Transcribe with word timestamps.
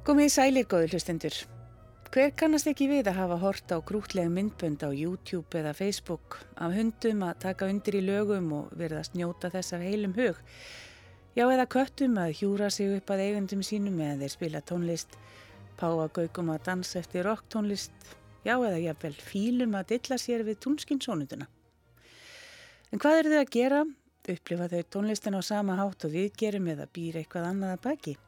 Komið 0.00 0.30
í 0.30 0.30
sælir 0.32 0.64
góður 0.64 0.94
hlustendur. 0.94 1.34
Hver 2.08 2.30
kannast 2.32 2.68
ekki 2.70 2.86
við 2.88 3.10
að 3.10 3.18
hafa 3.18 3.36
hort 3.42 3.68
á 3.68 3.76
grútlega 3.84 4.30
myndbönd 4.32 4.80
á 4.80 4.88
YouTube 4.96 5.58
eða 5.60 5.74
Facebook 5.76 6.38
af 6.56 6.72
hundum 6.72 7.20
að 7.26 7.42
taka 7.42 7.68
undir 7.68 7.98
í 7.98 8.00
lögum 8.06 8.46
og 8.56 8.70
verðast 8.80 9.12
njóta 9.12 9.50
þess 9.52 9.76
af 9.76 9.84
heilum 9.84 10.14
hug? 10.16 10.38
Já 11.36 11.44
eða 11.44 11.66
köttum 11.74 12.16
að 12.16 12.32
hjúra 12.38 12.70
sig 12.72 12.94
upp 12.96 13.12
að 13.12 13.24
eigundum 13.26 13.60
sínum 13.60 14.00
eða 14.00 14.22
þeir 14.22 14.32
spila 14.38 14.62
tónlist, 14.72 15.18
páagaugum 15.76 16.54
að 16.56 16.64
dansa 16.70 17.02
eftir 17.02 17.28
rocktónlist, 17.28 17.92
já 18.40 18.54
eða 18.56 18.80
jáfnvel 18.80 19.12
fílum 19.20 19.76
að 19.76 19.92
dilla 19.92 20.20
sér 20.24 20.46
við 20.48 20.62
túnskinsónunduna. 20.64 21.50
En 22.88 23.04
hvað 23.04 23.20
eru 23.20 23.36
þau 23.36 23.44
að 23.44 23.54
gera? 23.58 23.84
Upplifa 24.24 24.72
þau 24.72 24.82
tónlistin 24.96 25.36
á 25.36 25.44
sama 25.44 25.76
hátt 25.76 26.08
og 26.08 26.16
við 26.16 26.32
gerum 26.40 26.72
eða 26.72 26.88
býr 26.88 27.20
eitthvað 27.20 27.52
annað 27.52 27.76
að 27.76 27.86
baki? 27.90 28.18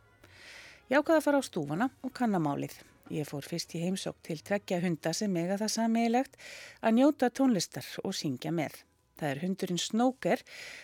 Ég 0.92 1.00
ákvaði 1.00 1.20
að 1.22 1.24
fara 1.24 1.38
á 1.40 1.44
stúfana 1.46 1.86
og 2.04 2.10
kannamálið. 2.12 2.72
Ég 3.16 3.24
fór 3.24 3.46
fyrst 3.48 3.70
í 3.72 3.78
heimsók 3.80 4.18
til 4.26 4.42
tveggja 4.44 4.76
hunda 4.82 5.14
sem 5.16 5.38
eiga 5.40 5.56
það 5.56 5.70
sameigilegt 5.72 6.36
að 6.84 6.94
njóta 6.98 7.30
tónlistar 7.32 7.88
og 8.04 8.12
syngja 8.12 8.52
með. 8.52 8.76
Það 9.16 9.30
er 9.30 9.40
hundurinn 9.40 9.80
Snóker 9.80 10.42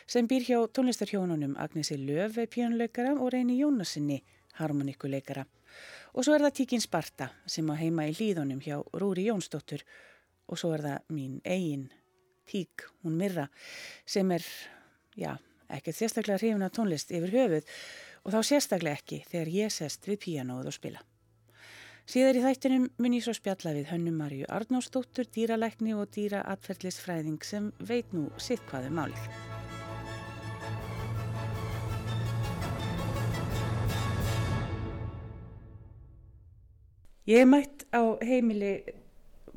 sem 0.09 0.31
býr 0.31 0.47
hjá 0.49 0.63
tónlistarhjónunum 0.73 1.59
Agnesi 1.61 2.01
Löfi 2.01 2.49
pjónuleikara 2.49 3.13
og 3.19 3.35
Reyni 3.37 3.59
Jónasinni 3.61 4.23
harmonikuleikara. 4.57 5.45
Og 6.17 6.25
svo 6.25 6.39
er 6.39 6.47
það 6.47 6.57
Tíkin 6.63 6.87
Sparta 6.89 7.29
sem 7.45 7.69
á 7.69 7.77
heima 7.77 8.09
í 8.09 8.17
líðunum 8.17 8.65
hjá 8.65 8.81
Rúri 8.97 9.29
Jónsdóttur 9.29 9.85
og 10.49 10.57
svo 10.57 10.73
er 10.73 10.89
það 10.89 11.17
mín 11.19 11.41
eigin 11.45 11.91
Tík, 12.49 12.89
hún 13.05 13.21
Mirra, 13.21 13.51
sem 14.09 14.31
er, 14.33 14.41
já, 15.21 15.35
ekkert 15.69 15.99
sérstaklega 15.99 16.41
hrifin 16.41 16.65
af 16.65 16.73
tónlist 16.73 17.13
yfir 17.13 17.35
höfuð 17.35 17.75
og 18.29 18.35
þá 18.35 18.43
sérstaklega 18.45 19.01
ekki 19.01 19.23
þegar 19.25 19.49
ég 19.49 19.73
sest 19.73 20.05
við 20.05 20.19
píanóð 20.27 20.67
og 20.69 20.75
spila. 20.77 21.01
Síðar 22.09 22.37
í 22.37 22.43
þættinum 22.45 22.85
mun 23.01 23.15
ég 23.17 23.25
svo 23.25 23.33
spjalla 23.37 23.73
við 23.73 23.89
Hönnu 23.89 24.13
Marju 24.13 24.49
Arnósdóttur, 24.53 25.29
dýralækni 25.33 25.95
og 25.97 26.11
dýraatferðlisfræðing 26.13 27.41
sem 27.45 27.71
veit 27.81 28.13
nú 28.13 28.27
sitt 28.37 28.61
hvaðu 28.69 28.93
um 28.93 29.01
málið. 29.01 29.25
Ég 37.29 37.45
er 37.45 37.49
mætt 37.49 37.85
á 37.97 38.05
heimili 38.25 38.75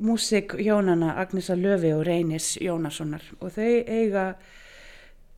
músik 0.00 0.56
Jónana 0.60 1.18
Agnesa 1.20 1.56
Löfi 1.56 1.92
og 1.92 2.06
Reynis 2.08 2.54
Jónassonar 2.60 3.24
og 3.40 3.52
þau 3.52 3.72
eiga 3.84 4.30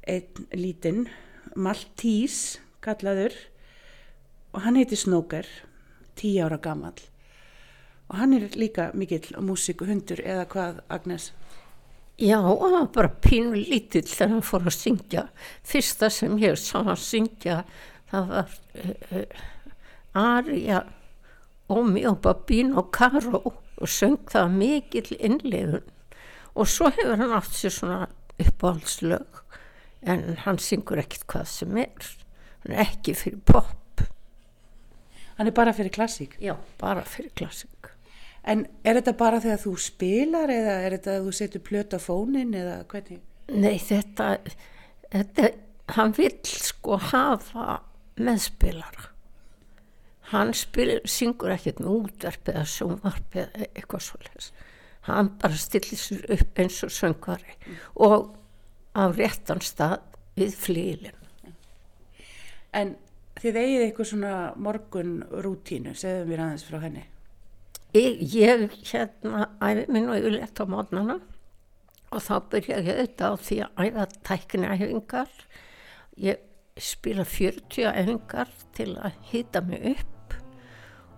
einn 0.07 0.51
lítinn 0.55 1.09
Maltís 1.55 2.61
kallaður 2.85 3.37
og 4.55 4.63
hann 4.67 4.79
heiti 4.79 4.99
Snóker 4.99 5.49
tíu 6.19 6.45
ára 6.47 6.61
gammal 6.63 6.99
og 8.09 8.19
hann 8.21 8.37
er 8.37 8.53
líka 8.59 8.91
mikill 8.95 9.33
músikuhundur 9.41 10.21
eða 10.21 10.45
hvað 10.53 10.83
Agnes? 10.93 11.33
Já, 12.21 12.39
hann 12.39 12.77
var 12.77 12.91
bara 12.95 13.11
pínu 13.11 13.57
lítill 13.59 14.07
þegar 14.07 14.37
hann 14.37 14.45
fór 14.47 14.69
að 14.69 14.77
syngja. 14.77 15.25
Fyrsta 15.67 16.11
sem 16.13 16.37
ég 16.39 16.61
sá 16.61 16.85
hann 16.85 17.01
syngja 17.01 17.65
það 18.13 18.29
var 18.31 18.53
uh, 18.85 18.93
uh, 19.19 19.43
Arja 20.15 20.85
Omi 21.75 22.05
og 22.07 22.21
Babín 22.23 22.75
og 22.77 22.93
Karó 22.95 23.41
og 23.49 23.89
söng 23.91 24.21
það 24.31 24.53
mikill 24.59 25.17
innlegun 25.17 25.89
og 26.55 26.69
svo 26.71 26.93
hefur 26.93 27.19
hann 27.19 27.35
átt 27.35 27.57
sér 27.57 27.75
svona 27.75 28.05
uppáhaldslög 28.39 29.41
en 30.07 30.37
hann 30.45 30.61
syngur 30.63 31.01
ekkert 31.03 31.27
hvað 31.33 31.49
sem 31.51 31.81
er 31.83 32.13
hann 32.65 32.77
er 32.77 32.87
ekki 32.89 33.15
fyrir 33.19 33.41
pop 33.47 33.81
Hann 35.39 35.51
er 35.51 35.55
bara 35.55 35.73
fyrir 35.75 35.91
klassík? 35.91 36.37
Já, 36.43 36.55
bara 36.79 37.03
fyrir 37.03 37.33
klassík. 37.35 37.89
En 38.45 38.67
er 38.85 38.99
þetta 39.01 39.15
bara 39.19 39.41
þegar 39.43 39.63
þú 39.63 39.73
spilar 39.83 40.53
eða 40.53 40.75
er 40.85 40.95
þetta 40.99 41.17
að 41.17 41.27
þú 41.27 41.33
setur 41.39 41.65
plöta 41.65 41.99
fónin 42.03 42.55
eða 42.55 42.77
hvernig? 42.91 43.23
Nei, 43.51 43.79
þetta, 43.83 44.29
þetta 45.11 45.51
hann 45.97 46.15
vil 46.17 46.37
sko 46.49 47.01
hafa 47.11 47.81
meðspilara. 48.21 49.11
Hann 50.31 50.55
spil, 50.57 51.01
syngur 51.09 51.53
ekkert 51.55 51.83
með 51.83 51.97
útverf 51.99 52.53
eða 52.53 52.65
sjónvarp 52.69 53.37
eða 53.43 53.67
eitthvað 53.73 54.07
svolítið. 54.07 54.49
Hann 55.09 55.35
bara 55.43 55.61
stillir 55.61 56.01
sér 56.01 56.23
upp 56.39 56.63
eins 56.63 56.79
og 56.87 56.95
söngvari 56.95 57.59
mm. 57.59 57.83
og 58.07 58.31
á 58.97 59.11
réttan 59.13 59.61
stað 59.65 59.99
við 60.39 60.57
flílinn. 60.63 61.24
En 62.75 62.95
þið 63.41 63.59
eigið 63.61 63.85
eitthvað 63.85 64.11
svona 64.11 64.37
morgun 64.57 65.19
rútínu, 65.45 65.95
segðum 65.99 66.31
við 66.31 66.43
aðeins 66.45 66.67
frá 66.69 66.81
henni. 66.83 67.05
Ég, 67.95 68.19
ég 68.35 68.65
hérna 68.91 69.49
æfi 69.63 69.87
minn 69.95 70.11
og 70.11 70.19
yfirleitt 70.19 70.59
á 70.59 70.65
mótnana 70.67 71.21
og 72.15 72.23
þá 72.23 72.35
byrja 72.51 72.81
ég 72.83 72.99
auðvitað 72.99 73.31
á 73.31 73.43
því 73.47 73.59
að 73.63 73.85
æfa 73.85 74.07
tækni 74.27 74.71
æfingar 74.71 75.31
ég 76.25 76.43
spila 76.75 77.25
40 77.27 77.87
æfingar 77.91 78.51
til 78.75 78.91
að 78.99 79.19
hýta 79.31 79.63
mig 79.63 79.87
upp 79.95 80.37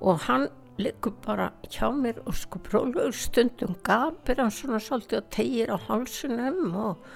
og 0.04 0.20
hann 0.26 0.48
liggur 0.76 1.16
bara 1.24 1.50
hjá 1.72 1.88
mér 1.96 2.20
og 2.26 2.36
sko 2.36 2.60
bróluður 2.64 3.16
stundum 3.16 3.76
gapir 3.84 4.40
hann 4.42 4.52
svona 4.52 4.80
svolítið 4.84 5.22
og 5.22 5.30
tegir 5.32 5.72
á 5.72 5.78
hálsunum 5.88 6.76
og, 6.76 7.06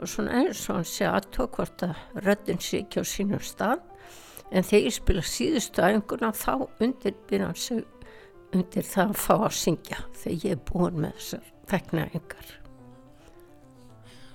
og 0.00 0.08
svona 0.08 0.40
eins 0.40 0.64
og 0.68 0.80
hann 0.80 0.88
sé 0.88 1.08
aðtók 1.08 1.60
hvort 1.60 1.84
að 1.84 2.24
röddinn 2.24 2.64
sé 2.64 2.80
ekki 2.86 3.04
á 3.04 3.04
sínum 3.04 3.44
stað 3.44 3.84
en 4.50 4.66
þegar 4.66 4.86
ég 4.86 4.96
spila 4.96 5.24
síðustu 5.26 5.84
æfinguna 5.86 6.32
þá 6.36 6.52
undirbyrja 6.82 7.50
hann 7.50 7.60
sig 7.64 7.84
undir 8.54 8.86
það 8.86 9.12
að 9.14 9.20
fá 9.24 9.34
að 9.38 9.58
syngja 9.60 10.00
þegar 10.22 10.46
ég 10.46 10.56
er 10.56 10.64
búin 10.70 11.02
með 11.04 11.18
þessar 11.18 11.52
teknaæfingar 11.70 12.54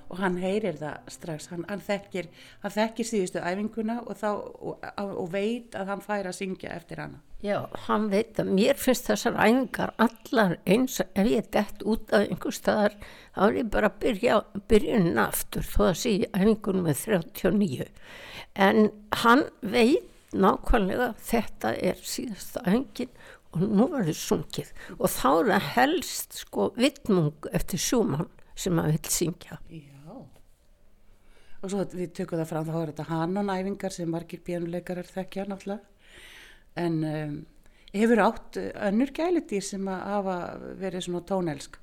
og 0.10 0.20
hann 0.22 0.40
heyrir 0.42 0.78
það 0.80 1.12
strax. 1.16 1.50
Hann, 1.52 1.66
hann, 1.70 1.84
þekkir, 1.84 2.30
hann 2.64 2.76
þekkir 2.76 3.10
síðustu 3.10 3.44
æfinguna 3.44 4.00
og, 4.06 4.16
þá, 4.20 4.30
og, 4.36 4.90
og 5.06 5.30
veit 5.34 5.78
að 5.78 5.94
hann 5.94 6.04
fær 6.06 6.30
að 6.30 6.38
syngja 6.40 6.74
eftir 6.76 7.02
hana. 7.04 7.22
Já, 7.46 7.60
hann 7.86 8.08
veit 8.10 8.40
að 8.42 8.50
mér 8.58 8.80
finnst 8.80 9.10
þessar 9.12 9.36
æfingar 9.38 9.94
allar 10.02 10.56
eins 10.66 10.98
ef 11.04 11.28
ég 11.28 11.44
er 11.44 11.52
dætt 11.54 11.84
út 11.86 12.14
af 12.16 12.26
einhver 12.26 12.56
staðar 12.56 12.96
þá 13.36 13.42
er 13.46 13.60
ég 13.60 13.70
bara 13.76 13.92
að 13.92 14.00
byrja 14.02 14.40
byrjun 14.72 15.22
aftur 15.22 15.68
þó 15.68 15.82
að 15.92 16.00
sé 16.02 16.14
æfingunum 16.32 16.88
með 16.88 17.04
39 17.06 17.90
en 18.66 18.90
hann 19.22 19.46
veit 19.62 20.12
nákvæmlega 20.36 21.12
þetta 21.22 21.74
er 21.78 22.00
síðasta 22.02 22.64
öngin 22.68 23.12
og 23.56 23.64
nú 23.64 23.88
verður 23.94 24.18
sungið. 24.20 24.72
Og 25.00 25.12
þá 25.12 25.30
er 25.32 25.52
það 25.54 25.68
helst 25.78 26.40
sko 26.42 26.70
vittmung 26.76 27.52
eftir 27.56 27.82
sjúmann 27.82 28.32
sem 28.56 28.76
maður 28.76 28.98
vil 28.98 29.14
syngja 29.20 29.60
og 31.66 31.74
svo 31.74 31.88
við 31.96 32.14
tökum 32.20 32.42
það 32.42 32.52
fram 32.52 32.70
þá 32.70 32.78
er 32.82 32.92
þetta 32.92 33.08
Hanon-æfingar 33.10 33.96
sem 33.96 34.12
margir 34.12 34.44
bjönuleikarar 34.46 35.10
þekkja 35.10 35.48
náttúrulega. 35.50 35.82
En 36.76 37.02
um, 37.10 37.36
hefur 37.96 38.22
átt 38.26 38.60
önnur 38.60 39.12
gælitýr 39.16 39.66
sem 39.66 39.90
að 39.90 40.06
hafa 40.12 40.38
verið 40.82 41.08
svona 41.08 41.26
tónelsk? 41.30 41.82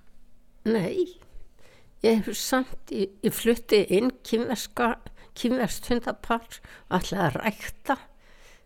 Nei 0.68 1.18
ég 2.02 2.18
hefur 2.18 2.36
samt 2.36 2.92
í, 2.94 3.06
í 3.22 3.30
flutti 3.32 3.82
inn 3.94 4.10
kynverst 4.26 5.88
hundapar 5.90 6.58
alltaf 6.92 7.18
að 7.18 7.36
rækta. 7.38 7.98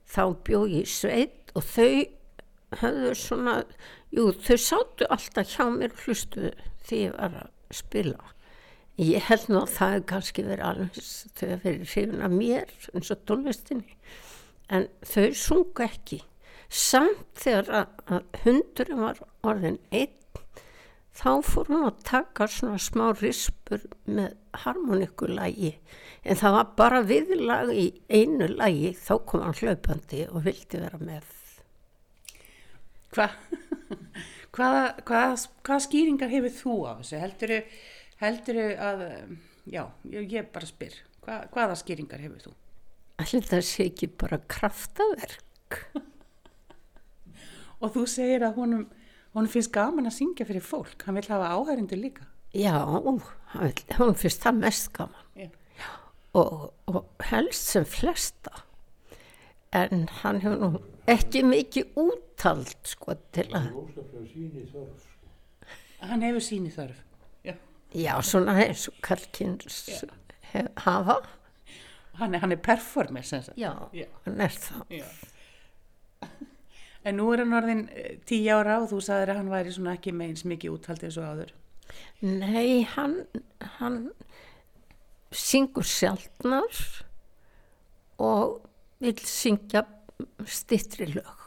Þá 0.06 0.22
bjóð 0.46 0.78
ég 0.78 0.90
sveit 0.90 1.52
og 1.56 1.66
þau 1.66 2.06
höfðu 2.80 3.12
svona 3.18 3.58
jú 4.14 4.30
þau 4.32 4.56
sáttu 4.60 5.08
alltaf 5.12 5.52
hjá 5.52 5.68
mér 5.72 5.94
hlustu 6.04 6.50
því 6.86 7.02
ég 7.04 7.14
var 7.18 7.38
að 7.42 7.76
spila 7.76 8.32
ég 9.00 9.26
held 9.28 9.50
nú 9.50 9.60
að 9.62 9.74
það 9.74 9.92
hefði 9.94 10.06
kannski 10.12 10.44
verið 10.46 10.68
alveg 10.70 11.00
þau 11.00 11.48
hefði 11.50 11.58
verið 11.64 11.90
hrifin 11.92 12.24
að 12.24 12.36
mér 12.40 12.72
eins 12.94 13.12
og 13.12 13.24
tónlistinni 13.28 13.96
en 14.72 14.88
þau 15.04 15.26
sunga 15.36 15.88
ekki 15.90 16.22
samt 16.72 17.42
þegar 17.42 17.90
að 18.08 18.40
hundurinn 18.44 19.02
var 19.04 19.20
orðin 19.46 19.78
einn 19.92 20.14
þá 21.16 21.30
fór 21.44 21.70
hún 21.70 21.86
að 21.86 22.02
taka 22.08 22.48
svona 22.50 22.80
smá 22.82 23.06
rispur 23.16 23.84
með 24.08 24.34
harmonikulægi 24.64 25.72
en 26.24 26.40
það 26.40 26.56
var 26.56 26.72
bara 26.80 27.04
viðlag 27.06 27.72
í 27.72 27.86
einu 28.08 28.48
lægi 28.52 28.92
þá 28.98 29.14
kom 29.28 29.44
hann 29.44 29.60
hlaupandi 29.60 30.26
og 30.30 30.44
vildi 30.48 30.82
vera 30.82 31.00
með 31.00 31.32
Hva? 33.16 33.30
hvaða, 34.56 34.82
hvaða, 35.06 35.36
hvaða 35.64 35.84
skýringar 35.84 36.32
hefur 36.32 36.52
þú 36.52 36.74
á 36.84 36.92
þessu? 36.98 37.20
Helduru, 37.22 37.60
helduru 38.22 38.66
að 38.88 39.04
já, 39.68 39.82
ég 40.12 40.52
bara 40.52 40.68
spyr 40.68 40.96
Hva, 41.26 41.40
hvaða 41.50 41.74
skýringar 41.80 42.22
hefur 42.22 42.44
þú? 42.44 42.52
Allir 43.22 43.46
það 43.48 43.64
sé 43.66 43.88
ekki 43.90 44.08
bara 44.20 44.38
kraftaverk 44.52 45.80
og 47.82 47.92
þú 47.96 48.04
segir 48.08 48.46
að 48.46 48.60
honum 48.60 48.86
hún 49.36 49.50
finnst 49.52 49.72
gaman 49.74 50.08
að 50.08 50.18
syngja 50.20 50.46
fyrir 50.48 50.64
fólk 50.64 51.04
hann 51.06 51.18
vil 51.18 51.28
hafa 51.28 51.52
áhærindu 51.56 51.98
líka 51.98 52.28
já, 52.56 52.76
hún 53.98 54.14
finnst 54.16 54.44
það 54.44 54.62
mest 54.62 54.92
gaman 54.96 55.26
yeah. 55.36 55.50
og, 56.32 56.70
og 56.88 57.26
helst 57.32 57.74
sem 57.74 57.84
flesta 57.84 58.62
en 59.76 60.06
hann 60.22 60.40
hefur 60.44 60.62
nú 60.62 60.84
ekki 61.10 61.42
mikið 61.46 61.98
úttald 62.00 62.72
sko 62.86 63.16
til 63.34 63.46
að, 63.54 63.68
Óskaplega 63.76 64.26
síni 64.32 64.64
þörf. 64.72 65.04
Hann 66.06 66.24
hefur 66.26 66.44
síni 66.44 66.72
þörf. 66.74 67.02
Já. 67.94 68.14
svona 68.22 68.56
eins 68.64 68.88
og 68.88 68.96
Karlkins 69.04 70.04
hafa. 70.84 71.20
Hann 72.16 72.34
er, 72.34 72.40
hann 72.40 72.52
er 72.52 72.60
performer 72.64 73.22
sem 73.22 73.42
sagt. 73.42 73.58
Já, 73.60 73.72
Já. 73.92 74.06
hann 74.24 74.40
er 74.40 74.48
það. 74.56 74.84
Já. 74.90 75.06
En 77.06 77.20
nú 77.20 77.28
er 77.32 77.44
hann 77.44 77.54
orðin 77.54 77.84
eh, 77.94 78.16
tíu 78.26 78.50
ára 78.56 78.80
og 78.82 78.88
þú 78.90 78.98
sagðir 79.04 79.30
að 79.34 79.40
hann 79.42 79.50
væri 79.52 79.74
svona 79.76 79.92
ekki 79.94 80.14
með 80.16 80.32
eins 80.32 80.46
mikið 80.48 80.72
úthaldið 80.74 81.18
og 81.20 81.26
áður. 81.30 81.52
Nei, 82.26 82.82
hann, 82.96 83.20
hann 83.78 83.98
syngur 85.30 85.86
sjaldnar 85.86 86.80
og 88.18 88.56
vil 89.04 89.18
syngja 89.22 89.84
stittri 90.48 91.06
lög. 91.12 91.44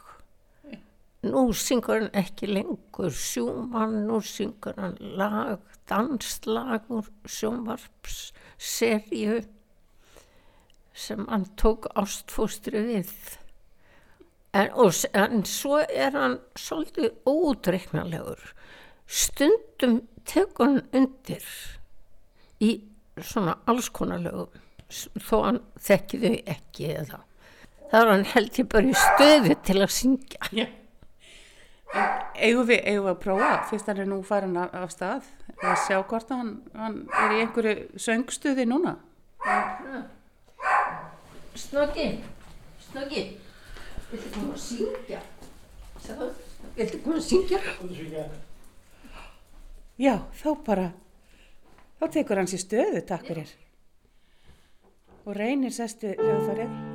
Nú 1.28 1.50
syngur 1.52 1.98
hann 2.06 2.14
ekki 2.16 2.48
lengur 2.48 3.12
sjúmann, 3.12 3.98
nú 4.06 4.22
syngur 4.24 4.78
hann 4.80 4.96
lag, 5.18 5.58
danslag 5.90 6.86
úr 6.90 7.08
sjónvarpsserju 7.26 9.40
sem 10.94 11.26
hann 11.30 11.46
tók 11.56 11.86
ástfóstri 11.98 12.82
við. 12.86 13.10
En, 14.52 14.70
og, 14.74 14.90
en 15.14 15.44
svo 15.46 15.78
er 15.86 16.10
hann 16.18 16.38
svolítið 16.58 17.12
ódreiknalegur. 17.30 18.40
Stundum 19.06 20.00
tekur 20.26 20.66
hann 20.66 20.80
undir 20.94 21.46
í 22.62 22.72
svona 23.22 23.54
alls 23.70 23.88
konar 23.94 24.18
lögum, 24.24 24.50
s- 24.90 25.06
þó 25.18 25.44
hann 25.46 25.60
þekki 25.78 26.20
þau 26.24 26.34
ekki 26.56 26.90
eða. 26.98 27.20
Það 27.90 28.02
er 28.04 28.10
hann 28.12 28.26
held 28.34 28.58
ég 28.60 28.68
bara 28.74 28.90
í 28.90 28.98
stöðu 28.98 29.56
til 29.66 29.78
að 29.82 29.94
syngja. 29.94 30.50
Eigum 31.90 32.68
við, 32.68 32.80
eigum 32.86 33.04
við 33.04 33.10
að 33.10 33.20
prófa, 33.24 33.50
fyrst 33.70 33.88
hann 33.90 34.00
er 34.00 34.08
nú 34.08 34.20
farin 34.26 34.56
af, 34.62 34.92
stað, 34.94 35.26
að 35.58 35.78
sjá 35.82 35.96
hvort 35.98 36.28
hann, 36.30 36.52
hann 36.78 37.00
er 37.18 37.34
í 37.34 37.40
einhverju 37.42 38.00
söngstuði 38.00 38.66
núna. 38.70 38.94
Snoggi, 41.58 42.06
Snoggi, 42.86 43.24
viltu 44.12 44.30
koma 44.36 44.54
að 44.54 44.62
syngja? 44.68 45.24
Viltu 46.78 47.02
koma 47.02 47.18
að 47.18 47.26
syngja? 47.26 47.60
Já, 50.00 50.14
þá 50.40 50.48
bara, 50.70 50.86
þá 51.98 52.06
tekur 52.14 52.40
hann 52.40 52.48
sér 52.54 52.64
stöðu, 52.64 53.02
takk 53.10 53.26
fyrir. 53.32 53.52
Og 55.26 55.36
reynir 55.36 55.74
sestu 55.74 56.14
hljóðfarið. 56.14 56.89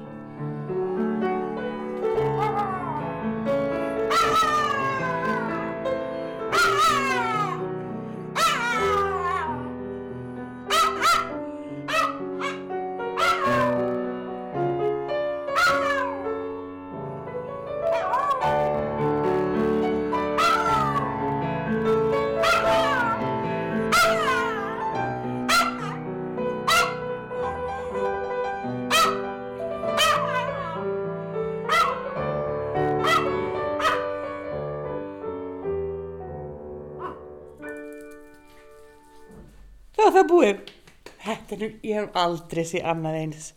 Nú, 41.61 41.69
ég 41.85 41.99
hef 41.99 42.17
aldrei 42.21 42.65
séð 42.67 42.87
annað 42.91 43.19
eins. 43.21 43.51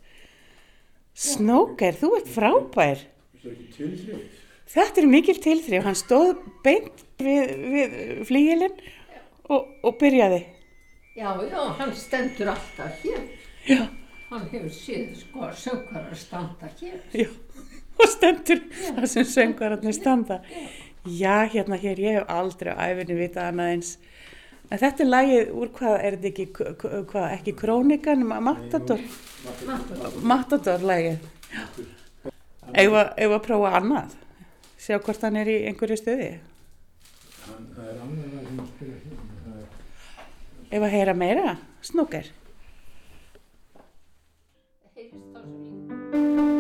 Snóker, 1.19 1.97
þú 1.99 2.13
ert 2.21 2.29
frábær. 2.31 3.01
Er. 3.49 4.21
Þetta 4.69 5.03
er 5.03 5.09
mikil 5.11 5.39
tilþrif. 5.43 5.85
Hann 5.87 5.99
stóð 5.99 6.37
beint 6.65 7.05
við, 7.23 7.55
við 7.75 7.97
flíilinn 8.29 8.77
og, 9.49 9.67
og 9.83 9.97
byrjaði. 10.01 10.43
Já, 11.19 11.33
já, 11.51 11.63
hann 11.81 11.95
stendur 11.99 12.53
alltaf 12.55 13.01
hér. 13.03 13.25
Já, 13.69 13.83
Hann 14.29 14.45
hefur 14.53 14.69
séð 14.69 15.15
sko 15.17 15.47
söngvar 15.57 16.11
að 16.11 16.19
standa 16.21 16.69
hér. 16.79 16.99
já. 17.17 17.31
Og 17.99 18.11
stendur 18.13 18.61
það 18.77 19.07
sem 19.11 19.25
söngvararnir 19.27 19.97
standa. 19.97 20.43
Já, 21.09 21.49
hérna 21.49 21.79
hér, 21.81 21.99
ég 22.05 22.19
hef 22.19 22.29
aldrei 22.31 22.75
á 22.77 22.93
æfinni 22.93 23.17
vitað 23.19 23.49
annað 23.49 23.73
eins. 23.73 23.95
En 24.69 24.81
þetta 24.83 25.05
er 25.05 25.09
lagið 25.09 25.51
úr 25.57 25.71
hvað, 25.79 25.95
er 26.05 26.17
þetta 26.19 26.29
ekki, 26.29 26.47
hvað, 27.09 27.27
ekki 27.39 27.55
krónikan, 27.57 28.25
Ma- 28.29 28.41
Matador? 28.45 29.01
Matador 30.29 30.85
lagið. 30.85 31.23
Eða 32.77 33.05
að 33.17 33.39
prófa 33.47 33.71
annað? 33.79 34.17
Sjá 34.79 34.99
hvort 35.01 35.25
hann 35.25 35.39
er 35.41 35.49
í 35.49 35.57
einhverju 35.71 35.97
stöði? 36.03 36.29
Hann, 37.47 37.65
það 37.75 37.89
er 37.95 38.03
annað 38.05 38.37
að 38.37 38.69
spila 38.75 38.99
hérna. 39.07 39.25
Það 39.47 40.77
Ef 40.77 40.85
að 40.85 40.95
heyra 40.99 41.15
meira, 41.17 41.57
snúkar. 41.89 42.29
Heyrist 44.99 45.33
þá 45.33 45.41
svo 45.49 46.58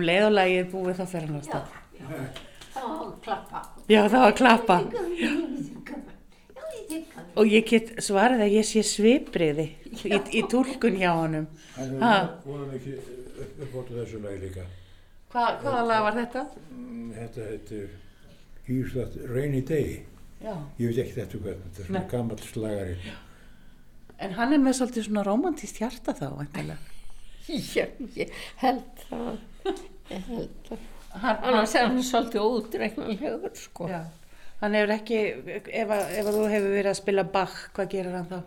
um 0.00 0.06
leið 0.08 0.26
og 0.30 0.34
lagið 0.38 0.60
er 0.64 0.68
búið 0.72 0.98
þá 1.00 1.04
fer 1.12 1.26
hann 1.28 1.38
á 1.38 1.42
stað. 1.46 1.76
Þá 2.74 2.82
klappa. 3.24 3.62
Já, 3.90 4.00
það 4.08 4.18
var 4.24 4.32
að 4.32 4.36
klappa. 4.40 4.76
Já, 5.20 5.30
ég 5.60 5.78
kann. 5.86 7.26
Og 7.38 7.46
ég 7.50 7.64
get 7.70 7.90
svarið 8.02 8.42
að 8.46 8.54
ég 8.56 8.66
sé 8.66 8.82
svipriði 8.86 9.66
í, 10.08 10.18
í 10.38 10.42
túlkun 10.50 10.96
hjá 10.98 11.12
honum. 11.14 11.46
Það 11.76 11.96
Ha. 12.02 12.12
voru 12.44 12.66
ekki 12.76 12.96
upp, 12.98 13.60
upp 13.66 13.74
á 13.76 13.80
þessu 13.94 14.20
lagi 14.24 14.40
líka. 14.46 14.64
Hva, 15.30 15.44
hvaða 15.62 15.82
lag 15.86 16.02
var 16.08 16.16
þetta? 16.18 16.42
Mm, 16.74 17.10
Þetta 17.14 17.44
heitir 17.52 17.90
Ísland 18.70 19.18
Rainy 19.30 19.60
Day. 19.66 20.00
Já. 20.42 20.54
Ég 20.80 20.90
veit 20.90 20.98
ekki 21.04 21.14
þetta 21.20 21.38
hvað, 21.44 21.60
þetta 21.66 21.82
er 21.84 21.88
svona 21.90 22.02
gammal 22.10 22.40
slagari. 22.42 22.96
En 24.20 24.34
hann 24.36 24.52
er 24.56 24.60
með 24.62 24.76
svolítið 24.80 25.06
svona 25.06 25.24
romantíst 25.26 25.78
hjarta 25.80 26.14
þá, 26.18 26.26
væntalega. 26.40 26.78
Já, 27.76 27.86
ég 28.18 28.34
held 28.62 29.06
það. 29.06 29.38
Hann, 30.10 31.36
Annars 31.42 31.74
er 31.74 31.88
hann 31.88 32.02
svolítið 32.06 32.44
ódreiknulegur, 32.46 33.54
sko. 33.58 33.88
já. 33.90 34.04
Hann 34.60 34.74
hefur 34.76 34.92
ekki, 34.94 35.18
ef, 35.56 35.90
að, 35.90 36.02
ef 36.20 36.26
að 36.28 36.36
þú 36.36 36.44
hefur 36.52 36.74
verið 36.76 36.90
að 36.92 36.98
spila 37.00 37.24
Bach, 37.34 37.56
hvað 37.76 37.88
gerir 37.94 38.16
hann 38.18 38.28
þá? 38.30 38.40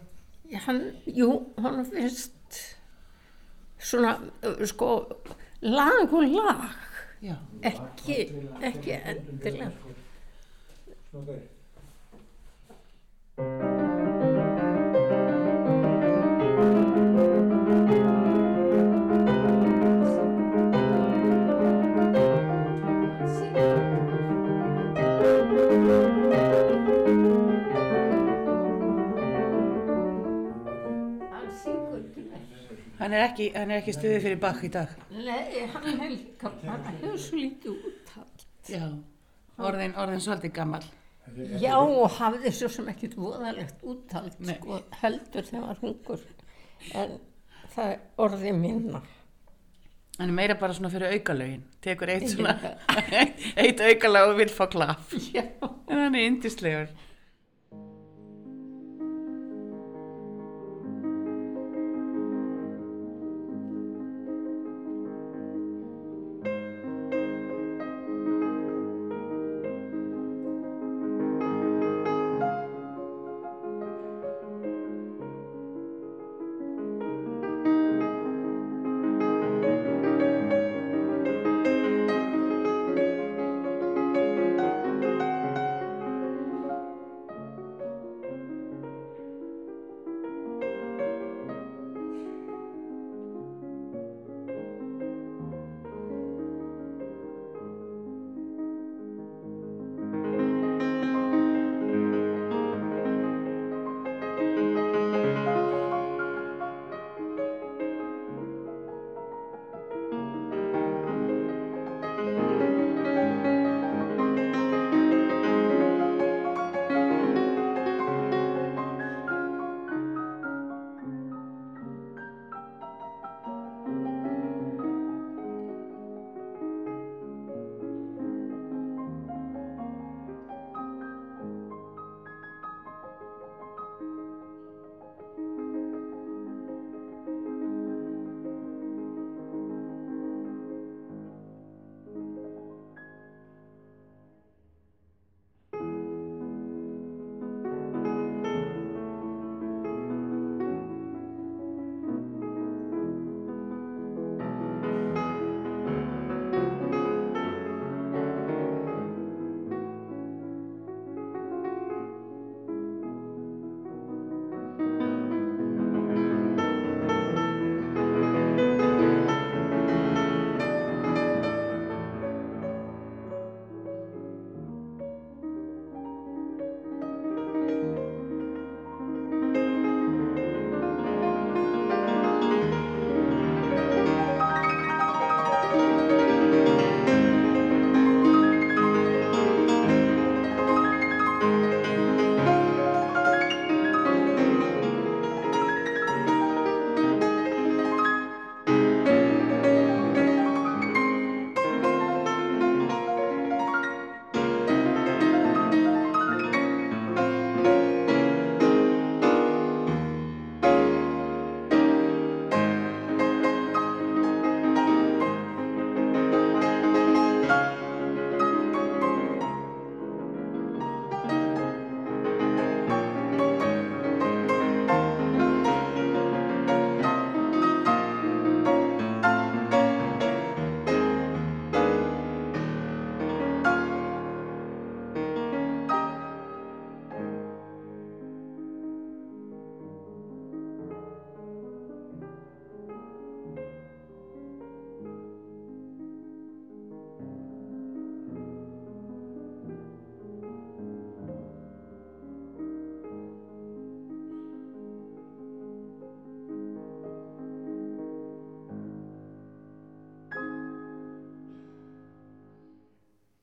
Hann, 0.67 0.81
jú, 1.09 1.29
hann 1.63 1.81
finnst 1.89 2.59
svona, 3.81 4.13
sko, 4.69 4.91
lag 5.65 6.13
og 6.13 6.35
lag. 6.37 6.67
Já. 7.23 7.35
Ekki, 7.65 8.19
ekki 8.69 8.99
endilega. 8.99 9.71
Hann 32.99 33.13
er 33.13 33.25
ekki, 33.27 33.47
hann 33.55 33.71
er 33.73 33.81
ekki 33.81 33.95
stuðið 33.95 34.25
fyrir 34.27 34.41
bakk 34.41 34.65
í 34.67 34.69
dag. 34.73 34.91
Nei, 35.15 35.63
hann 35.73 35.87
er 35.93 36.11
líka 36.11 36.51
bara 36.61 36.93
hefur 36.99 37.17
svo 37.21 37.39
lítið 37.39 37.87
úttalt. 37.89 38.45
Já. 38.69 38.83
Orðin, 39.63 39.95
orðin 39.99 40.21
svolítið 40.23 40.53
gammal. 40.55 40.83
Já, 41.61 41.73
og 41.79 42.05
hafði 42.19 42.51
svo 42.53 42.69
sem 42.71 42.87
ekkert 42.91 43.15
voðalegt 43.17 43.83
úttalt, 43.87 44.37
sko, 44.43 44.79
heldur 45.01 45.45
þegar 45.47 45.67
var 45.69 45.81
hungur. 45.81 46.23
En 46.93 47.17
það 47.73 47.91
er 47.93 47.99
orðið 48.25 48.57
minna. 48.59 49.01
Hann 50.19 50.29
er 50.29 50.35
meira 50.37 50.57
bara 50.59 50.75
svona 50.77 50.91
fyrir 50.93 51.15
aukalögin. 51.15 51.63
Tekur 51.81 52.11
eitt 52.13 52.27
svona, 52.29 52.53
eitt 53.63 53.81
aukalag 53.81 54.29
og 54.29 54.37
vil 54.43 54.51
fá 54.53 54.67
klapp. 54.69 55.15
Já. 55.33 55.47
En 55.89 55.97
hann 55.97 56.19
er 56.19 56.27
yndislegur. 56.27 56.93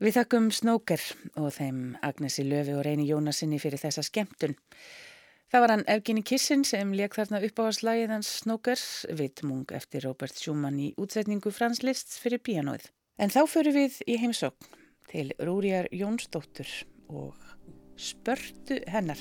Við 0.01 0.15
þakkum 0.17 0.47
Snóker 0.49 1.03
og 1.37 1.51
þeim 1.53 1.81
Agnesi 2.01 2.41
Löfi 2.47 2.73
og 2.73 2.87
Reyni 2.87 3.05
Jónasinni 3.05 3.59
fyrir 3.61 3.83
þessa 3.83 4.01
skemmtun. 4.07 4.55
Það 5.53 5.61
var 5.61 5.73
hann 5.75 5.83
Evgeni 5.93 6.23
Kissin 6.25 6.63
sem 6.65 6.95
leik 6.97 7.19
þarna 7.19 7.43
upp 7.45 7.61
á 7.61 7.65
að 7.67 7.77
slæðið 7.77 8.15
hans 8.15 8.31
Snóker, 8.41 8.81
vitmung 9.19 9.75
eftir 9.77 10.07
Robert 10.07 10.41
Schumann 10.41 10.79
í 10.81 10.89
útsetningu 10.97 11.53
Frans 11.53 11.83
Liszt 11.85 12.17
fyrir 12.23 12.41
píanóið. 12.41 12.89
En 13.21 13.29
þá 13.29 13.43
förum 13.53 13.77
við 13.77 14.01
í 14.09 14.17
heimsókn 14.23 14.73
til 15.13 15.27
Rúriar 15.37 15.91
Jónsdóttur 15.93 16.73
og 17.13 17.37
spörtu 18.01 18.81
hennar. 18.89 19.21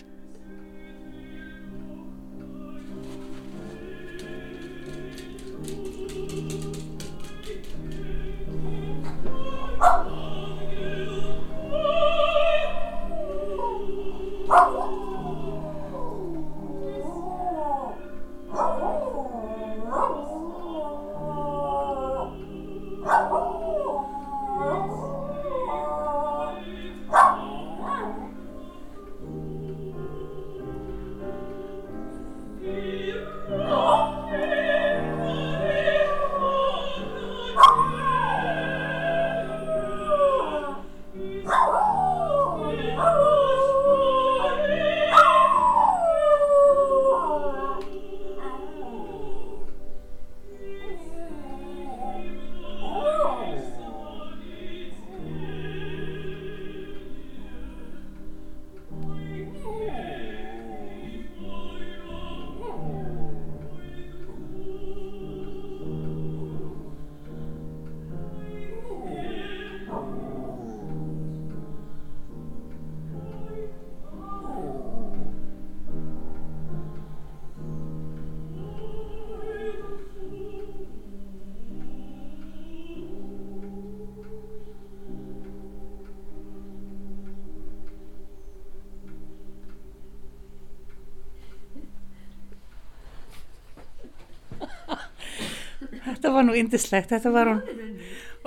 Þetta 96.29 96.37
var 96.37 96.45
nú 96.45 96.53
indislegt, 96.53 97.09
þetta 97.09 97.29
var 97.33 97.49
hún 97.49 97.61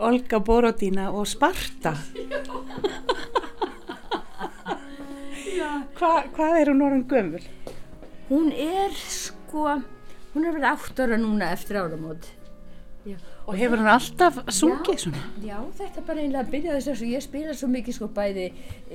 Olga 0.06 0.38
Borodína 0.38 1.08
og 1.10 1.24
Sparta. 1.26 1.90
Hva, 5.98 6.10
hvað 6.36 6.58
er 6.60 6.70
hún 6.70 6.84
orðin 6.86 7.02
gömul? 7.10 7.40
Hún 8.28 8.52
er 8.54 8.94
sko, 8.94 9.64
hún 10.36 10.46
er 10.46 10.54
verið 10.54 10.68
átt 10.70 11.02
ára 11.02 11.18
núna 11.18 11.48
eftir 11.56 11.80
áramót. 11.80 12.28
Já. 13.02 13.18
Og 13.50 13.58
hefur 13.58 13.82
hún 13.82 13.90
alltaf 13.96 14.38
sungið 14.46 15.02
svona? 15.08 15.24
Já, 15.42 15.58
þetta 15.80 16.06
bara 16.06 16.22
einlega 16.22 16.54
byrjaði 16.54 16.84
þess 16.86 17.02
að 17.02 17.12
ég 17.16 17.26
spila 17.26 17.58
svo 17.58 17.72
mikið 17.74 17.98
sko 17.98 18.10
bæði 18.14 18.46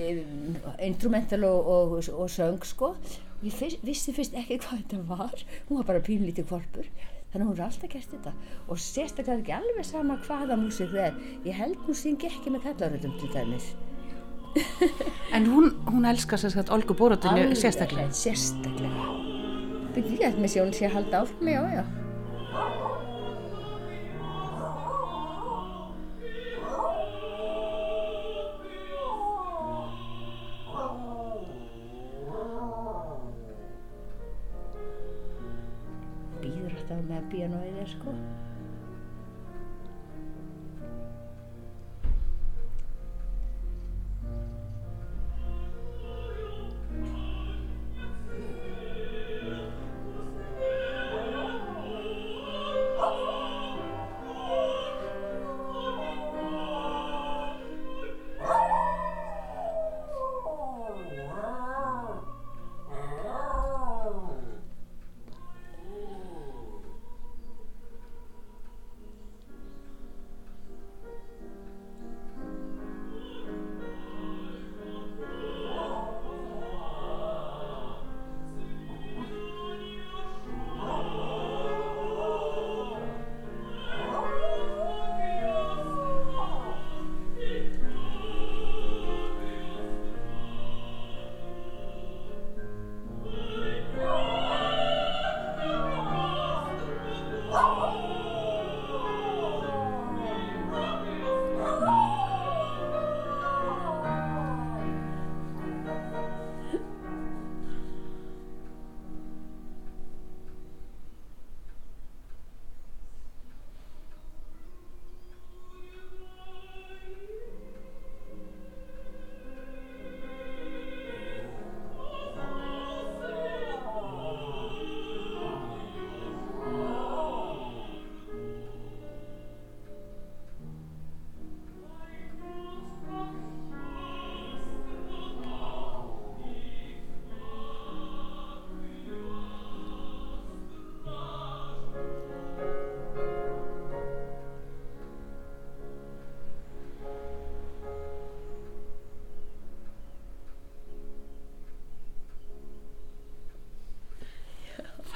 um, 0.05 0.55
instrumental 0.87 1.41
og, 1.51 1.73
og, 1.75 1.99
og 2.15 2.31
söng 2.31 2.63
sko. 2.71 2.93
Ég 3.43 3.51
fyrst, 3.51 3.83
vissi 3.83 4.15
fyrst 4.15 4.39
ekki 4.39 4.61
hvað 4.63 4.79
þetta 4.85 5.03
var, 5.11 5.47
hún 5.67 5.83
var 5.83 5.91
bara 5.91 6.07
pínlítið 6.07 6.47
kvolpur. 6.47 6.87
Þannig 7.31 7.43
að 7.43 7.49
hún 7.49 7.57
er 7.57 7.65
alltaf 7.65 7.91
gert 7.91 8.13
þetta 8.13 8.31
og 8.67 8.79
sérstaklega 8.79 9.41
ekki 9.41 9.55
alveg 9.57 9.85
sama 9.87 10.15
hvaða 10.23 10.57
músík 10.61 10.93
það 10.93 11.03
er. 11.09 11.19
Ég 11.49 11.59
held 11.59 11.77
hún 11.85 11.99
syngi 12.01 12.29
ekki 12.31 12.53
með 12.53 12.67
kallaröðum 12.69 13.19
til 13.19 13.31
dæmis. 13.35 13.69
En 15.35 15.45
hún, 15.51 15.73
hún 15.91 16.07
elskar 16.07 16.39
sér 16.41 16.55
sagt 16.55 16.71
Olgu 16.73 16.95
Alveg 17.35 17.59
sérstaklega. 17.59 18.09
Sérstaklega. 18.15 19.11
Ég 19.97 20.21
held 20.23 20.39
með 20.39 20.53
sé 20.53 20.63
hún 20.63 20.73
sé 20.73 20.87
að 20.87 20.99
halda 20.99 21.23
áfram, 21.25 21.49
já, 21.51 21.61
já. 21.75 22.06
Pianoið 37.87 38.13
er 38.13 38.46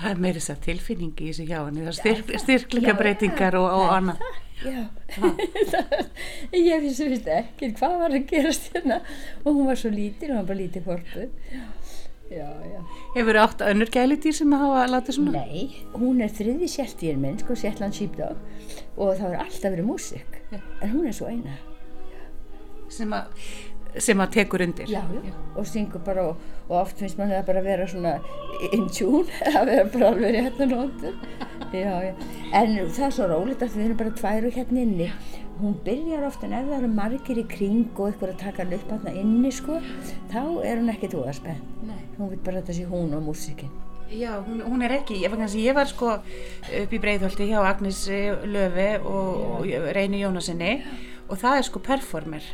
Það 0.01 0.11
er 0.11 0.21
meira 0.23 0.39
þess 0.39 0.53
að 0.53 0.61
tilfinningi 0.65 1.25
í 1.27 1.31
þessu 1.31 1.43
hjá 1.45 1.57
henni, 1.59 1.83
það 1.85 1.97
styrk, 1.99 2.31
styrkleika 2.41 2.95
breytingar 2.97 3.57
og, 3.59 3.67
og 3.69 3.91
annað. 3.93 4.23
Já, 4.61 4.81
ég 6.69 6.83
vissi 6.83 7.07
vist 7.09 7.29
ekki 7.33 7.71
hvað 7.79 7.95
var 8.03 8.15
að 8.17 8.27
gerast 8.29 8.67
hérna 8.75 8.99
og 9.41 9.55
hún 9.55 9.69
var 9.69 9.79
svo 9.81 9.89
lítil, 9.93 10.31
hún 10.31 10.41
var 10.41 10.49
bara 10.51 10.59
lítið 10.59 10.85
korpu. 10.85 11.27
Já, 12.31 12.47
já. 12.63 12.81
Hefur 13.15 13.39
átt 13.41 13.61
önnur 13.61 13.89
gælitýr 13.91 14.35
sem 14.37 14.53
hafa 14.55 14.85
látið 14.87 15.17
svona? 15.17 15.41
Nei, 15.41 15.81
hún 15.97 16.21
er 16.23 16.31
þriði 16.31 16.69
sértíðin 16.71 17.19
minn, 17.19 17.41
sko, 17.41 17.57
Shetland 17.59 17.97
Sheepdog 17.97 18.37
og 18.95 19.17
það 19.19 19.25
var 19.25 19.41
alltaf 19.43 19.73
verið 19.73 19.89
músík, 19.89 20.37
en 20.53 20.93
hún 20.93 21.09
er 21.09 21.17
svo 21.17 21.27
eina. 21.27 21.57
Sem 22.91 23.11
að, 23.15 23.49
sem 23.99 24.23
að 24.23 24.34
tekur 24.38 24.63
undir? 24.63 24.89
Já, 24.91 25.01
já, 25.12 25.34
og 25.56 25.67
syngur 25.67 26.04
bara 26.06 26.30
og, 26.30 26.47
og 26.69 26.77
oft 26.82 27.01
finnst 27.01 27.19
mann 27.19 27.32
það 27.34 27.45
bara 27.49 27.62
að 27.63 27.69
vera 27.69 27.88
svona 27.91 28.13
in 28.71 28.88
tune, 28.93 29.27
að 29.58 29.71
vera 29.71 29.86
bara 29.93 30.10
alveg 30.13 30.39
að. 30.77 31.06
Já, 31.71 31.93
já, 32.08 32.13
en 32.62 32.73
það 32.91 33.06
er 33.08 33.13
svo 33.17 33.30
rólegt 33.32 33.63
að 33.63 33.77
við 33.77 33.86
erum 33.86 34.01
bara 34.01 34.15
tvær 34.21 34.47
og 34.49 34.58
hérna 34.58 34.84
inni. 34.86 35.12
Hún 35.62 35.77
byrjar 35.86 36.25
ofta 36.25 36.47
en 36.47 36.56
ef 36.58 36.65
það 36.71 36.77
eru 36.80 36.89
margir 36.95 37.38
í 37.38 37.45
kring 37.51 37.91
og 37.99 38.08
eitthvað 38.08 38.32
að 38.34 38.41
taka 38.41 38.63
hann 38.63 38.75
upp 38.80 38.91
hann 38.95 39.21
inni, 39.21 39.51
sko, 39.54 39.77
þá 40.32 40.41
er 40.65 40.82
hún 40.82 41.34
spennt. 41.38 41.77
Nei. 41.86 42.01
Hún 42.17 42.32
vil 42.32 42.41
bara 42.43 42.62
þetta 42.62 42.77
sé 42.80 42.88
hún 42.89 43.13
og 43.13 43.23
músíkinn. 43.27 43.71
Já, 44.12 44.41
hún, 44.43 44.60
hún 44.67 44.82
er 44.84 44.91
ekki, 44.97 45.21
ég, 45.23 45.32
að 45.32 45.54
ég 45.56 45.75
var 45.75 45.88
sko 45.88 46.17
upp 46.19 46.91
í 46.91 46.99
Breiðholti 46.99 47.45
hjá 47.47 47.62
Agnes 47.63 48.01
eh, 48.12 48.34
Löfi 48.43 48.89
og, 49.08 49.45
og 49.62 49.69
Reyni 49.95 50.19
Jónasinni 50.19 50.73
og 51.30 51.39
það 51.39 51.62
er 51.62 51.67
sko 51.69 51.80
performer. 51.86 52.49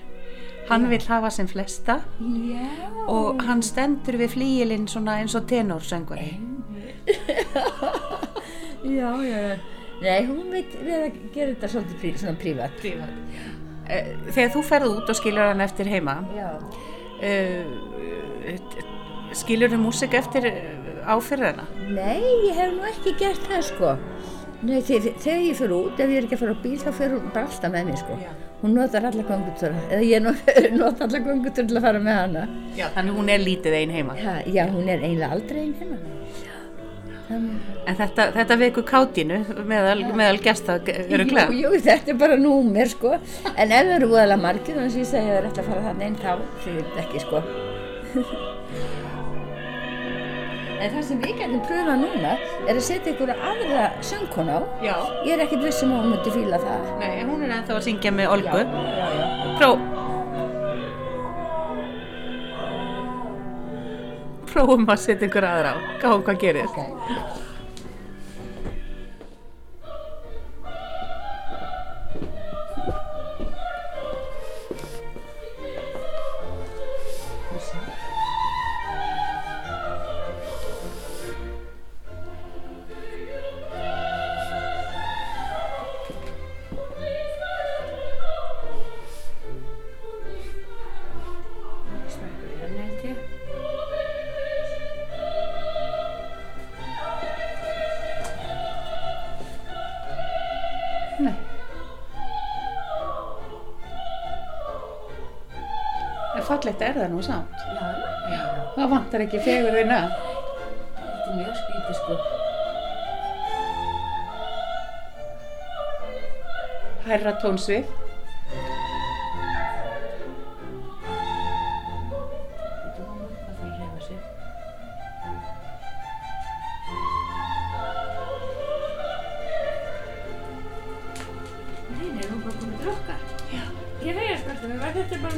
Hann 0.69 0.89
vil 0.91 1.01
hafa 1.07 1.29
sem 1.31 1.47
flesta 1.47 1.99
Já. 2.19 2.67
og 3.07 3.41
hann 3.47 3.61
stendur 3.63 4.17
við 4.19 4.33
flíilinn 4.35 4.87
svona 4.91 5.17
eins 5.21 5.35
og 5.39 5.45
tenorsöngvari. 5.47 6.31
Já, 8.87 9.09
já, 9.23 9.37
já. 9.49 9.57
Nei, 10.01 10.25
hún 10.29 10.51
veit 10.53 10.75
við 10.77 10.93
að 10.93 11.15
gera 11.33 11.53
þetta 11.53 11.67
svolítið 11.71 11.97
prí, 12.01 12.11
svona 12.21 12.37
prívat. 12.37 12.83
Eh, 13.89 14.11
Þegar 14.29 14.51
þú 14.53 14.61
ferð 14.67 14.91
út 14.91 15.09
og 15.09 15.17
skilur 15.17 15.47
hann 15.49 15.63
eftir 15.65 15.89
heima, 15.89 16.13
uh, 17.17 17.63
skilur 19.35 19.73
þú 19.73 19.79
músik 19.81 20.13
eftir 20.19 20.45
áfyrðana? 21.09 21.65
Nei, 21.89 22.21
ég 22.45 22.59
hef 22.59 22.75
nú 22.75 22.85
ekki 22.91 23.15
gert 23.19 23.41
það 23.49 23.65
sko. 23.71 23.95
Nei, 24.61 24.79
þegar, 24.85 25.17
þegar 25.25 25.43
ég 25.47 25.57
fyrir 25.63 25.75
út, 25.79 25.97
ef 25.99 26.13
ég 26.13 26.17
er 26.21 26.27
ekki 26.29 26.37
að 26.37 26.43
fara 26.45 26.55
á 26.57 26.63
bíl, 26.67 26.77
þá 26.81 26.91
fyrir 27.01 27.17
hún 27.17 27.33
bara 27.33 27.49
alltaf 27.49 27.73
með 27.73 27.89
mér 27.89 27.99
sko. 28.03 28.19
Já. 28.21 28.31
Hún 28.61 28.73
notar 28.73 29.03
alla 29.05 29.21
göngutur, 29.21 29.73
eða 29.93 30.01
ég 30.01 30.23
not- 30.25 30.47
nota 30.81 31.05
alla 31.05 31.19
göngutur 31.21 31.67
til 31.69 31.77
að 31.77 31.83
fara 31.85 31.99
með 32.01 32.15
hana. 32.23 32.45
Já, 32.77 32.87
þannig 32.95 33.17
hún 33.19 33.29
er 33.29 33.43
lítið 33.43 33.75
einn 33.83 33.93
heima. 33.93 34.15
Ha, 34.17 34.33
já, 34.49 34.63
hún 34.73 34.89
er 34.89 35.03
eiginlega 35.05 35.29
aldrei 35.37 35.59
einn 35.67 35.75
hérna. 35.77 35.99
Þannig, 37.27 37.67
En 37.87 37.95
þetta, 37.99 38.25
þetta 38.35 38.55
veku 38.63 38.81
kátinu 38.87 39.37
meðal, 39.67 40.01
meðal 40.15 40.39
gesta 40.43 40.77
eru 40.95 41.23
jú, 41.25 41.29
glæð. 41.33 41.53
jú, 41.59 41.71
þetta 41.85 42.13
er 42.13 42.19
bara 42.23 42.37
númer 42.39 42.89
sko. 42.91 43.13
En 43.53 43.71
ef 43.71 43.83
það 43.87 43.95
eru 43.99 44.09
úðalega 44.15 44.41
margir, 44.47 44.75
þannig 44.79 44.95
að 44.95 45.01
ég 45.03 45.09
segja 45.11 45.23
að 45.23 45.33
það 45.33 45.39
er 45.41 45.49
eftir 45.51 45.63
að 45.63 45.71
fara 45.73 45.85
þannig 45.89 46.07
einn, 46.07 46.21
þá 46.23 46.31
fyrir 46.65 46.85
þetta 46.87 47.03
ekki 47.05 47.25
sko. 47.27 47.43
en 50.77 50.93
það 50.93 51.05
sem 51.09 51.21
við 51.23 51.41
getum 51.41 51.61
pröfað 51.67 52.01
núna 52.03 52.33
er 52.67 52.73
að 52.73 52.83
setja 52.87 53.13
ykkur 53.13 53.33
aðra 53.35 53.85
söngkona 54.09 54.57
á. 54.57 54.61
Já. 54.85 54.95
Ég 55.27 55.35
er 55.35 55.45
ekkert 55.45 55.65
viss 55.67 55.83
um 55.85 55.95
að 55.95 56.03
hún 56.03 56.13
myndi 56.15 56.35
fíla 56.35 56.61
það. 56.63 56.89
Nei, 57.01 57.13
hún 57.23 57.45
er 57.47 57.55
ennþá 57.57 57.77
að 57.77 57.85
syngja 57.87 58.13
með 58.13 58.35
Olgu. 58.37 58.61
já, 58.99 59.07
já. 59.17 59.25
Pró... 59.57 59.71
Prófum 64.47 64.87
að 64.89 65.03
setja 65.03 65.29
ykkur 65.29 65.45
aðra 65.45 65.75
á. 65.75 65.77
Gáum 66.01 66.23
hvað 66.25 66.41
gerir. 66.45 66.71
Okay. 66.71 67.46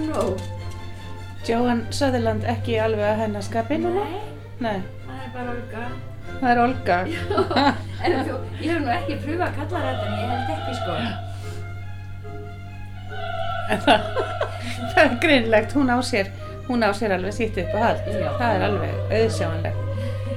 Nóg? 0.10 0.40
Johan 1.48 1.86
Sutherland 1.90 2.44
ekki 2.50 2.78
alveg 2.82 3.06
að 3.08 3.22
hennar 3.24 3.46
skapi 3.46 3.80
núna? 3.82 4.04
Nei, 4.62 4.82
það 5.08 5.24
er 5.24 5.32
bara 5.34 5.56
Olga. 5.56 5.86
það 6.40 6.52
er 6.52 6.62
Olga. 6.66 7.00
En 8.06 8.14
þú, 8.24 8.36
ég 8.64 8.70
hef 8.72 8.84
nú 8.84 8.94
ekki 8.96 9.18
pröfað 9.26 9.48
að 9.50 9.58
kalla 9.58 9.82
þetta, 9.88 10.06
en 10.06 10.22
ég 10.22 10.30
held 10.32 10.54
ekki 10.56 10.78
sko. 10.78 11.29
En 13.70 13.84
það, 13.86 14.08
það 14.94 15.02
er 15.04 15.18
greinlegt, 15.24 15.76
hún 15.78 15.92
á 15.94 15.98
sér, 16.06 16.32
hún 16.70 16.86
á 16.86 16.90
sér 16.98 17.16
alveg 17.18 17.36
sitt 17.38 17.60
upp 17.62 17.76
á 17.78 17.80
hald. 17.88 18.12
Já. 18.14 18.30
Það 18.42 18.56
er 18.56 18.68
alveg 18.70 19.18
auðsjáanlegt. 19.20 19.86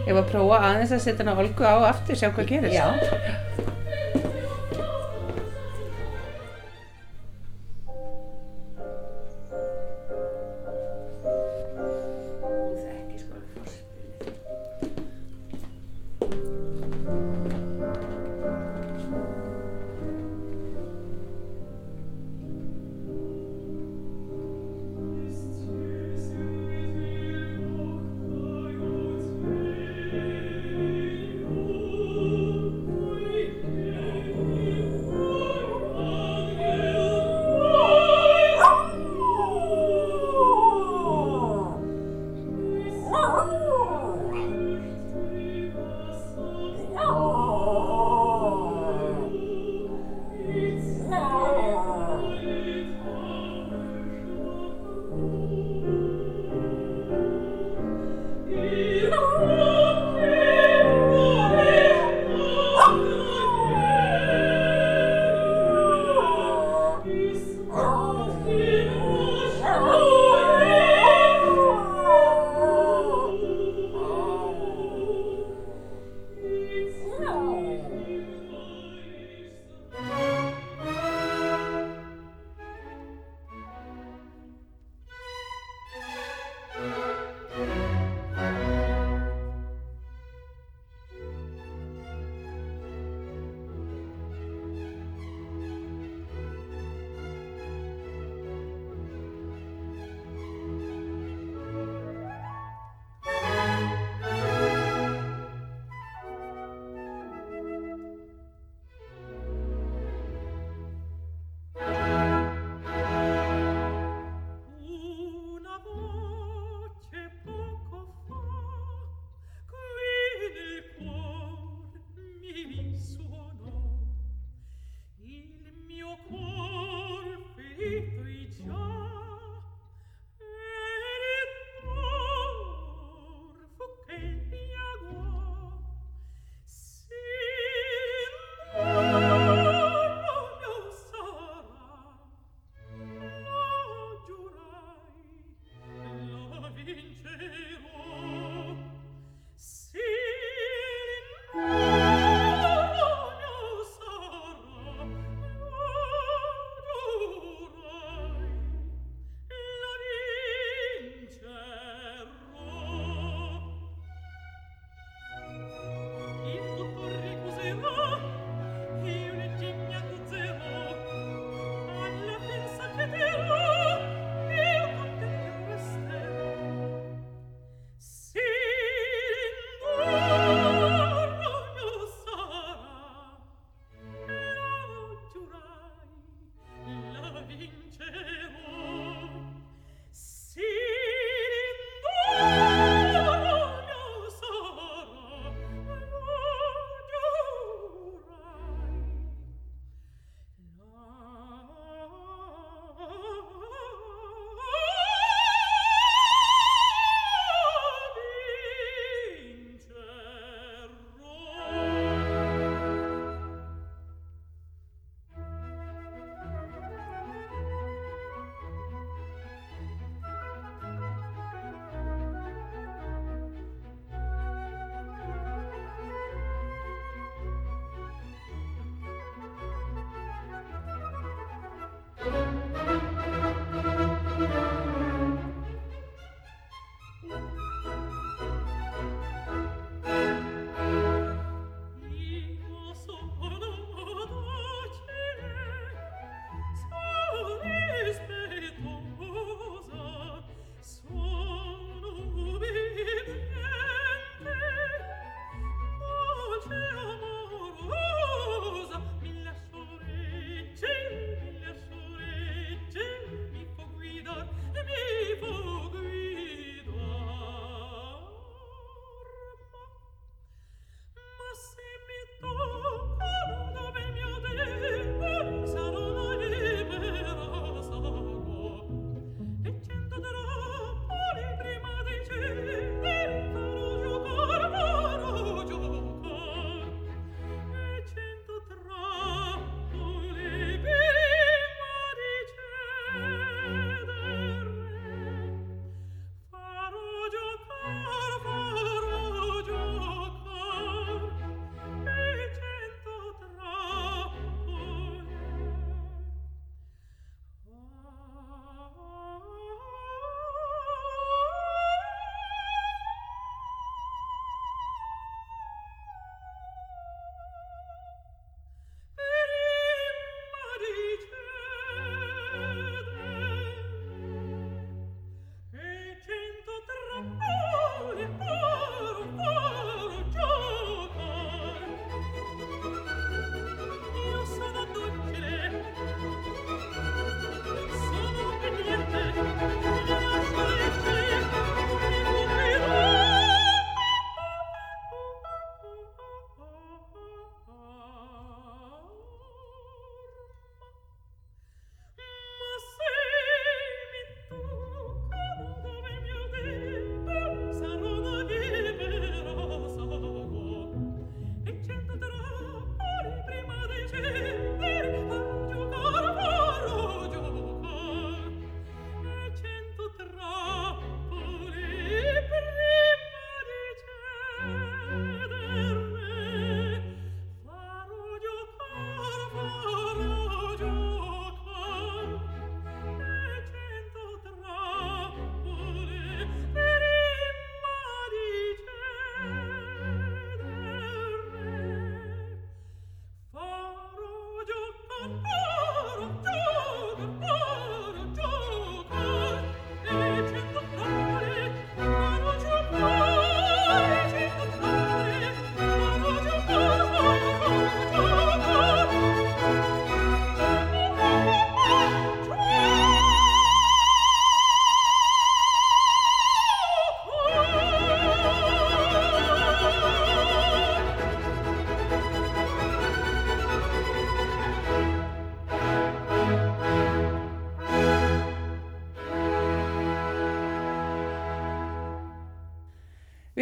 Var 0.02 0.18
að 0.18 0.32
prófa 0.32 0.56
aðeins 0.68 0.92
að 0.92 1.04
setja 1.06 1.24
hana 1.24 1.38
Olgu 1.40 1.64
á 1.64 1.76
aftur, 1.88 2.18
sjá 2.18 2.28
hvað 2.34 2.50
gerist. 2.50 2.76
Já. 2.76 3.71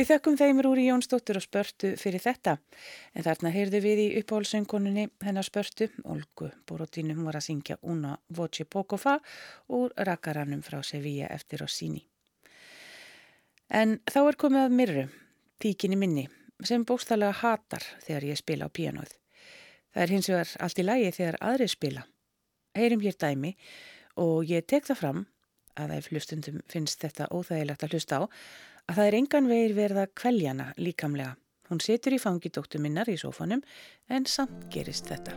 Við 0.01 0.15
þökkum 0.15 0.37
þeim 0.41 0.61
Rúri 0.65 0.85
Jónsdóttur 0.87 1.37
og 1.37 1.43
spörtu 1.45 1.91
fyrir 2.01 2.23
þetta 2.25 2.55
en 3.13 3.25
þarna 3.27 3.51
heyrðu 3.53 3.81
við 3.85 3.99
í 4.01 4.05
uppáhaldsöngunni 4.23 5.03
hennar 5.21 5.45
spörtu, 5.45 5.91
Olgu 6.09 6.47
Borodínum 6.65 7.27
var 7.27 7.37
að 7.37 7.45
syngja 7.51 7.77
Una 7.85 8.15
Voce 8.33 8.65
Poco 8.65 8.97
Fa 8.97 9.19
úr 9.69 9.93
rakkaranum 10.09 10.63
frá 10.65 10.79
Sevilla 10.89 11.29
eftir 11.35 11.61
Rossini. 11.61 12.01
En 13.69 13.99
þá 14.09 14.19
er 14.23 14.41
komið 14.41 14.63
að 14.63 14.79
myrru, 14.79 15.05
tíkinni 15.61 16.01
minni, 16.01 16.25
sem 16.65 16.89
bóstalega 16.89 17.37
hatar 17.43 17.85
þegar 18.07 18.31
ég 18.31 18.41
spila 18.41 18.73
á 18.73 18.77
píanóð. 18.81 19.13
Það 19.93 20.07
er 20.07 20.15
hins 20.17 20.33
vegar 20.33 20.57
allt 20.65 20.81
í 20.81 20.89
lægi 20.89 21.15
þegar 21.19 21.41
aðrið 21.51 21.75
spila. 21.75 22.07
Heyrim 22.73 23.05
hér 23.05 23.21
dæmi 23.21 23.53
og 24.17 24.49
ég 24.49 24.65
tek 24.65 24.89
það 24.89 25.03
fram 25.05 25.23
að 25.77 25.99
ef 26.01 26.09
hlustundum 26.09 26.61
finnst 26.73 27.05
þetta 27.05 27.29
óþægilegt 27.29 27.85
að 27.85 27.99
hlusta 27.99 28.25
á, 28.25 28.33
að 28.91 28.99
það 28.99 29.09
er 29.09 29.17
engan 29.21 29.51
vegir 29.51 29.77
verða 29.79 30.07
kveljana 30.19 30.71
líkamlega. 30.83 31.37
Hún 31.71 31.83
setur 31.85 32.17
í 32.17 32.19
fangi 32.19 32.51
dóttu 32.51 32.83
minnar 32.83 33.11
í 33.11 33.19
sófanum 33.21 33.63
en 34.11 34.27
samt 34.27 34.67
gerist 34.75 35.07
þetta. 35.13 35.37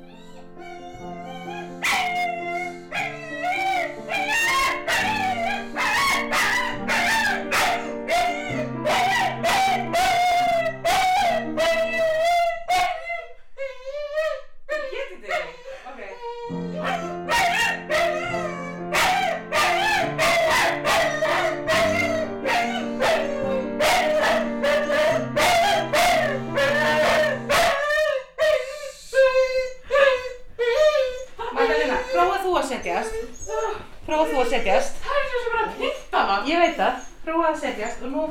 Setjast. 34.54 34.98
Það 35.04 35.18
er 35.20 35.26
svo 35.30 35.39
bara 35.54 35.66
að 35.66 35.76
pitta 35.80 36.20
maður. 36.28 36.50
Ég 36.52 36.58
veit 36.63 36.78
það. 36.78 36.94
Prófa 37.24 37.46
að 37.50 37.62
setjast 37.62 38.04
og 38.04 38.10
nú, 38.12 38.24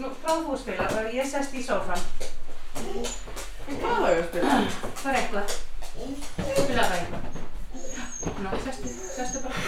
nú 0.00 0.06
prófa 0.22 0.40
þú 0.42 0.50
að 0.54 0.62
spila 0.64 0.84
og 0.90 1.14
ég 1.14 1.26
sest 1.30 1.52
í 1.54 1.62
sófan. 1.62 2.02
En 2.74 3.78
hvað 3.80 3.94
það 3.94 4.10
er 4.10 4.16
að 4.18 4.28
spila? 4.28 4.54
Það 5.02 5.10
er 5.12 5.18
eitthvað. 5.20 5.46
Spila 5.94 6.84
það 6.90 6.98
eitthvað. 6.98 7.24
Ná, 8.44 8.50
sestu, 8.64 8.88
sestu 9.14 9.38
bara 9.44 9.60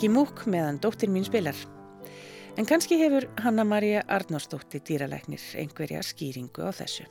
Ekki 0.00 0.14
múk 0.16 0.46
meðan 0.48 0.78
dóttir 0.80 1.10
mín 1.12 1.26
spilar. 1.28 1.52
En 2.56 2.64
kannski 2.64 2.96
hefur 2.96 3.26
Hanna-Maria 3.36 4.00
Arnósdóttir 4.08 4.80
dýralæknir 4.88 5.42
einhverja 5.60 6.00
skýringu 6.00 6.64
á 6.64 6.72
þessu. 6.72 7.04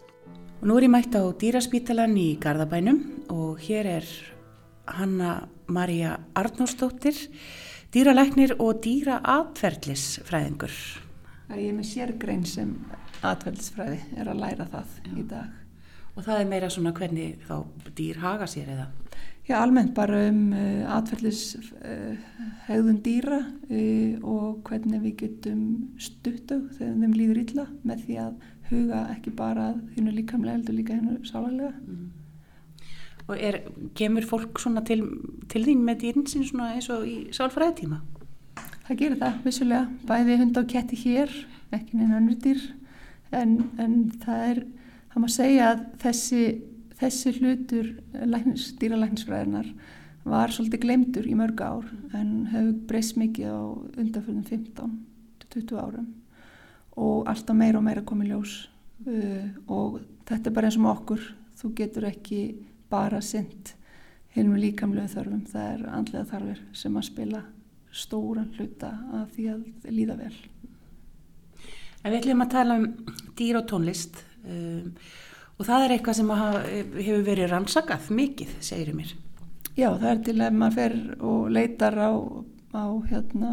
Og 0.58 0.66
nú 0.66 0.74
er 0.80 0.88
ég 0.88 0.90
mætt 0.96 1.14
á 1.14 1.22
dýraspítalan 1.30 2.18
í 2.18 2.42
Garðabænum 2.42 3.30
og 3.30 3.62
hér 3.62 3.86
er 3.92 4.08
Hanna-Maria 4.90 6.18
Arnósdóttir, 6.34 7.14
dýralæknir 7.94 8.56
og 8.58 8.82
dýraatferðlisfræðingur. 8.82 10.74
Ég 11.54 11.70
er 11.70 11.78
með 11.78 11.92
sérgrein 11.92 12.42
sem 12.50 12.74
atferðlisfræði 13.22 14.02
er 14.18 14.34
að 14.34 14.42
læra 14.42 14.66
það 14.66 14.98
Já. 14.98 15.14
í 15.14 15.28
dag. 15.30 15.54
Og 16.18 16.26
það 16.26 16.42
er 16.42 16.52
meira 16.56 16.74
svona 16.74 16.98
hvernig 16.98 17.38
þá 17.46 17.70
dýr 17.94 18.18
haga 18.26 18.50
sér 18.50 18.74
eða? 18.80 18.90
Já, 19.50 19.64
almennt 19.64 19.96
bara 19.98 20.28
um 20.30 20.52
uh, 20.54 20.86
atferðlishegðun 20.94 22.98
uh, 23.00 23.02
dýra 23.02 23.40
uh, 23.42 24.22
og 24.22 24.60
hvernig 24.68 25.02
við 25.08 25.16
getum 25.24 25.64
stutt 25.98 26.54
á 26.54 26.62
þegar 26.78 27.00
þeim 27.00 27.16
líður 27.18 27.40
illa 27.42 27.66
með 27.82 28.04
því 28.04 28.18
að 28.28 28.36
huga 28.70 29.00
ekki 29.16 29.34
bara 29.34 29.74
hennu 29.96 30.14
líkamlega 30.14 30.54
heldur 30.60 30.78
líka 30.78 31.00
hennu 31.00 31.18
sálarlega. 31.26 31.74
Mm. 31.82 32.14
Og 33.26 33.34
er, 33.42 33.66
kemur 33.98 34.22
fólk 34.30 34.62
svona 34.62 34.86
til, 34.86 35.02
til 35.50 35.66
þín 35.66 35.82
með 35.88 36.06
dýrin 36.06 36.30
sín 36.30 36.46
svona 36.46 36.76
eins 36.76 36.92
og 36.94 37.10
í 37.10 37.34
sálfræðitíma? 37.34 37.98
Það 38.86 39.02
gerir 39.02 39.18
það, 39.26 39.42
vissulega. 39.50 39.90
Bæði 40.14 40.38
hund 40.44 40.62
á 40.62 40.64
ketti 40.78 41.04
hér, 41.08 41.34
ekki 41.74 41.98
neina 41.98 42.22
önnur 42.22 42.38
dýr, 42.46 42.62
en, 43.34 43.64
en 43.82 44.02
það 44.22 44.50
er, 44.54 44.66
það 45.10 45.22
má 45.26 45.30
segja 45.42 45.74
að 45.74 45.88
þessi 46.06 46.44
þessi 47.00 47.34
hlutur 47.40 47.90
læknis, 48.14 48.74
dýralæknisfræðinar 48.80 49.72
var 50.30 50.52
svolítið 50.54 50.84
glemdur 50.84 51.28
í 51.30 51.36
mörg 51.38 51.62
ár 51.64 51.88
en 52.18 52.50
hefur 52.52 52.74
breyst 52.90 53.18
mikið 53.20 53.54
á 53.56 53.60
undanfjörðum 54.04 54.46
15-20 54.50 55.80
árum 55.80 56.10
og 57.00 57.30
alltaf 57.32 57.56
meira 57.56 57.80
og 57.80 57.86
meira 57.88 58.04
komið 58.06 58.34
ljós 58.34 58.56
uh, 59.08 59.48
og 59.72 60.02
þetta 60.28 60.50
er 60.50 60.56
bara 60.56 60.70
eins 60.70 60.80
og 60.80 60.90
okkur, 60.92 61.24
þú 61.60 61.74
getur 61.78 62.10
ekki 62.10 62.42
bara 62.92 63.22
sendt 63.24 63.76
heilum 64.36 64.60
líkamlega 64.60 65.10
þörfum, 65.14 65.46
það 65.50 65.72
er 65.72 65.88
andlega 65.94 66.30
þarfir 66.30 66.62
sem 66.78 67.00
að 67.00 67.08
spila 67.08 67.42
stóran 67.90 68.52
hluta 68.58 68.92
að 69.18 69.32
því 69.36 69.48
að 69.54 69.64
líða 69.96 70.18
vel. 70.20 70.36
En 72.04 72.14
við 72.14 72.20
ætlum 72.20 72.46
að 72.46 72.52
tala 72.54 72.78
um 72.80 72.86
dýr 73.40 73.60
og 73.60 73.66
tónlist 73.72 74.22
um, 74.46 74.94
Og 75.60 75.68
það 75.68 75.86
er 75.86 75.94
eitthvað 75.96 76.18
sem 76.22 76.30
hefur 76.32 77.26
verið 77.28 77.50
rannsakað 77.52 78.06
mikið, 78.16 78.52
segir 78.64 78.94
mér. 78.96 79.12
Já, 79.76 79.90
það 79.92 80.10
er 80.12 80.22
til 80.24 80.36
að 80.40 80.56
maður 80.56 80.78
fer 80.78 80.96
og 81.20 81.50
leitar 81.56 81.98
á, 82.00 82.12
á 82.76 82.86
hérna, 83.10 83.52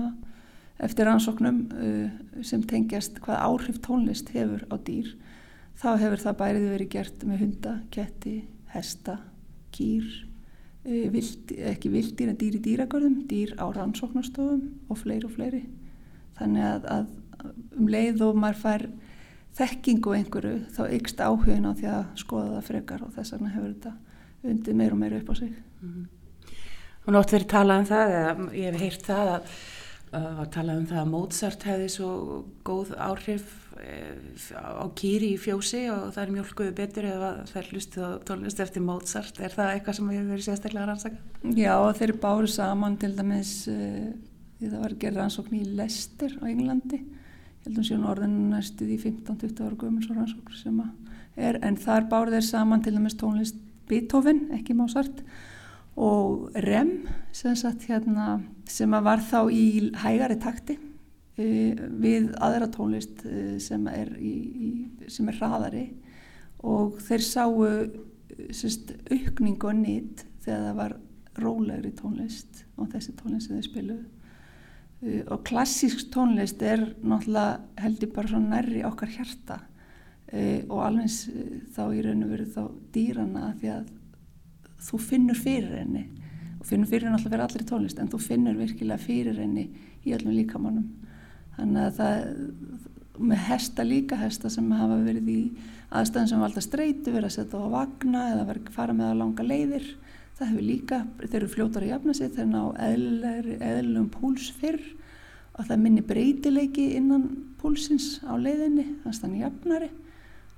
eftir 0.86 1.08
rannsóknum 1.08 1.58
uh, 1.74 2.44
sem 2.46 2.62
tengjast 2.66 3.18
hvað 3.24 3.42
áhrif 3.42 3.80
tónlist 3.82 4.30
hefur 4.34 4.62
á 4.70 4.74
dýr. 4.86 5.12
Þá 5.76 5.88
hefur 6.02 6.22
það 6.22 6.38
bærið 6.40 6.68
verið 6.72 6.92
gert 6.94 7.26
með 7.26 7.42
hunda, 7.42 7.74
ketti, 7.94 8.36
hesta, 8.70 9.18
kýr, 9.74 10.06
uh, 10.86 11.06
vild, 11.14 11.56
ekki 11.72 11.90
vildir 11.90 12.30
en 12.30 12.38
dýr 12.38 12.60
í 12.60 12.62
dýragörðum, 12.68 13.18
dýr 13.30 13.56
á 13.58 13.66
rannsóknastofum 13.74 14.62
og 14.86 15.02
fleiri 15.02 15.26
og 15.26 15.34
fleiri. 15.34 15.64
Þannig 16.38 16.70
að, 16.70 16.88
að 16.94 17.50
um 17.80 17.90
leið 17.90 18.24
og 18.28 18.38
maður 18.38 18.62
fær 18.62 18.88
þekkingu 19.56 20.12
einhverju 20.18 20.58
þá 20.76 20.82
ykst 20.98 21.22
áhugin 21.24 21.68
á 21.68 21.72
því 21.72 21.88
að 21.92 22.04
skoða 22.20 22.52
það 22.56 22.68
frekar 22.68 23.06
og 23.06 23.14
þess 23.16 23.34
vegna 23.34 23.54
hefur 23.54 23.72
þetta 23.72 23.94
undið 24.46 24.78
meir 24.78 24.94
og 24.94 25.00
meir 25.00 25.16
upp 25.16 25.32
á 25.32 25.34
sig. 25.34 25.52
Mm 25.80 25.92
-hmm. 25.92 26.06
Og 27.06 27.14
nótt 27.14 27.32
verið 27.32 27.50
talað 27.52 27.80
um 27.80 27.86
það, 27.86 28.14
eða 28.18 28.48
ég 28.52 28.72
hef 28.72 28.80
heyrt 28.80 29.04
það 29.06 29.28
að, 29.34 29.42
var 30.38 30.48
talað 30.54 30.80
um 30.80 30.86
það 30.86 31.00
að 31.02 31.12
Mozart 31.12 31.62
hefði 31.62 31.88
svo 31.88 32.10
góð 32.66 32.94
áhrif 32.98 33.44
eh, 33.78 34.16
á 34.58 34.86
kýri 34.98 35.34
í 35.34 35.38
fjósi 35.38 35.82
og 35.92 36.14
það 36.14 36.22
er 36.24 36.32
mjölkuðu 36.34 36.72
betur 36.74 37.04
ef 37.04 37.26
að 37.28 37.42
það 37.50 37.60
er 37.62 37.70
hlustið 37.70 38.02
á 38.02 38.10
tónlist 38.26 38.60
eftir 38.60 38.82
Mozart. 38.82 39.40
Er 39.40 39.54
það 39.54 39.72
eitthvað 39.72 39.98
sem 39.98 40.10
hefur 40.10 40.32
verið 40.32 40.48
sérstaklega 40.48 40.86
rannsaka? 40.86 41.16
Já, 41.54 41.74
þeir 42.00 42.12
báru 42.24 42.50
saman 42.50 42.96
til 42.96 43.12
dæmis, 43.16 43.68
uh, 43.70 44.10
því 44.58 44.72
það 44.72 44.82
var 44.82 44.96
að 44.96 45.02
gera 45.04 45.20
rannsókn 45.20 45.60
í 45.60 45.64
Leicester 45.78 46.38
á 46.42 46.44
Englandi. 46.50 47.02
Ég 47.66 47.72
held 47.72 47.80
að 47.82 47.86
séu 47.88 48.02
orðinu 48.06 48.44
næstuð 48.52 48.90
í 48.94 48.96
15-20 49.02 49.64
ára 49.66 49.76
gömur 49.80 50.04
svo 50.04 50.14
rannsókn 50.14 50.54
sem 50.54 50.76
er, 51.34 51.56
en 51.66 51.74
þar 51.82 52.04
báru 52.06 52.30
þeir 52.30 52.44
saman 52.46 52.84
til 52.84 52.92
dæmis 52.94 53.16
tónlist 53.18 53.56
Beethoven, 53.90 54.44
ekki 54.54 54.76
Mozart, 54.78 55.24
og 55.98 56.54
Rem 56.62 56.92
sem, 57.34 57.56
sagt, 57.58 57.88
hérna, 57.90 58.38
sem 58.70 58.94
var 58.94 59.18
þá 59.18 59.50
í 59.50 59.64
hægari 59.98 60.38
takti 60.38 60.76
uh, 60.78 61.82
við 62.06 62.30
aðra 62.38 62.70
tónlist 62.70 63.26
uh, 63.26 63.56
sem, 63.58 63.90
er 63.90 64.14
í, 64.14 64.34
í, 64.68 64.70
sem 65.10 65.26
er 65.26 65.40
hraðari. 65.40 65.88
Og 66.62 67.00
þeir 67.02 67.26
sáu 67.26 67.66
sérst, 68.54 68.94
aukning 69.10 69.58
og 69.66 69.74
nýtt 69.82 70.22
þegar 70.46 70.68
það 70.68 70.78
var 70.84 71.00
rólegri 71.42 71.96
tónlist 71.98 72.62
og 72.78 72.94
þessi 72.94 73.18
tónlist 73.18 73.50
sem 73.50 73.58
þeir 73.58 73.72
spiluðu 73.72 74.15
og 75.30 75.42
klassísk 75.46 76.08
tónlist 76.14 76.62
er 76.66 76.82
náttúrulega 77.02 77.82
heldur 77.84 78.12
bara 78.14 78.32
svo 78.32 78.42
nærri 78.42 78.84
okkar 78.88 79.12
hjarta. 79.14 79.60
Uh, 80.26 80.64
og 80.66 80.80
alveg 80.82 81.10
þá 81.76 81.82
í 81.94 82.02
raun 82.02 82.26
og 82.26 82.32
veru 82.34 82.46
þá 82.50 82.62
dýrana 82.94 83.50
því 83.60 83.72
að 83.76 83.90
þú 84.88 85.02
finnur 85.06 85.38
fyrir 85.38 85.76
henni. 85.80 86.06
Og 86.58 86.66
finnur 86.66 86.90
fyrir 86.90 87.06
henni 87.06 87.20
alltaf 87.20 87.32
verið 87.32 87.46
allir 87.46 87.66
í 87.66 87.70
tónlist 87.70 88.02
en 88.02 88.10
þú 88.10 88.22
finnur 88.24 88.58
virkilega 88.58 89.02
fyrir 89.02 89.38
henni 89.38 89.68
í 90.06 90.14
öllum 90.16 90.34
líkamannum 90.36 91.06
þannig 91.56 91.82
að 91.86 91.96
það 92.00 92.26
með 93.16 93.44
hesta 93.46 93.84
líka 93.86 94.18
hesta 94.20 94.50
sem 94.52 94.66
hafa 94.76 94.98
verið 95.00 95.30
í 95.32 95.40
aðstæðan 95.96 96.30
sem 96.30 96.42
valda 96.42 96.62
streytu 96.64 97.14
verið 97.14 97.30
að 97.30 97.36
setja 97.38 97.60
á 97.62 97.68
vagna 97.72 98.24
eða 98.34 98.48
verið 98.50 98.68
að 98.68 98.76
fara 98.76 98.96
með 98.96 99.12
að 99.12 99.20
langa 99.22 99.46
leiðir 99.46 99.86
það 100.36 100.50
hefur 100.50 100.66
líka, 100.66 101.00
þeir 101.22 101.38
eru 101.40 101.48
fljótar 101.52 101.86
að 101.86 101.92
jafna 101.94 102.14
sig 102.16 102.32
þeir 102.36 102.48
ná 102.50 102.62
eðlum 102.84 104.08
púls 104.12 104.50
fyrr 104.60 104.82
og 105.56 105.64
það 105.64 105.82
minni 105.82 106.04
breytileiki 106.04 106.90
innan 106.98 107.24
púlsins 107.60 108.18
á 108.28 108.36
leiðinni 108.36 108.84
þannig 109.04 109.24
að 109.24 109.30
er 109.30 109.40
jafnari. 109.40 109.90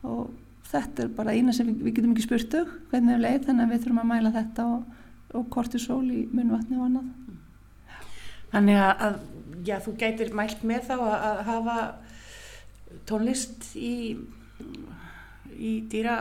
Og 0.03 0.33
þetta 0.68 1.05
er 1.05 1.12
bara 1.14 1.35
eina 1.35 1.55
sem 1.55 1.68
við, 1.68 1.85
við 1.87 1.97
getum 1.99 2.14
ekki 2.14 2.26
spurt 2.26 2.55
þau 2.55 2.64
hvernig 2.91 3.14
við 3.14 3.24
leið 3.24 3.47
þannig 3.47 3.64
að 3.64 3.72
við 3.72 3.85
þurfum 3.85 4.03
að 4.03 4.11
mæla 4.11 4.35
þetta 4.35 4.66
og, 4.74 4.99
og 5.39 5.49
kortisol 5.55 6.05
í 6.11 6.24
munvatni 6.33 6.79
og 6.79 6.89
annað. 6.89 7.09
Þannig 8.49 8.83
að, 8.83 9.18
já, 9.68 9.76
þú 9.85 9.95
gætir 10.01 10.35
mælt 10.37 10.64
með 10.66 10.89
þá 10.89 10.95
að, 10.97 11.16
að 11.29 11.41
hafa 11.53 11.79
tónlist 13.09 13.70
í, 13.76 13.95
í 15.59 15.75
dýra 15.91 16.21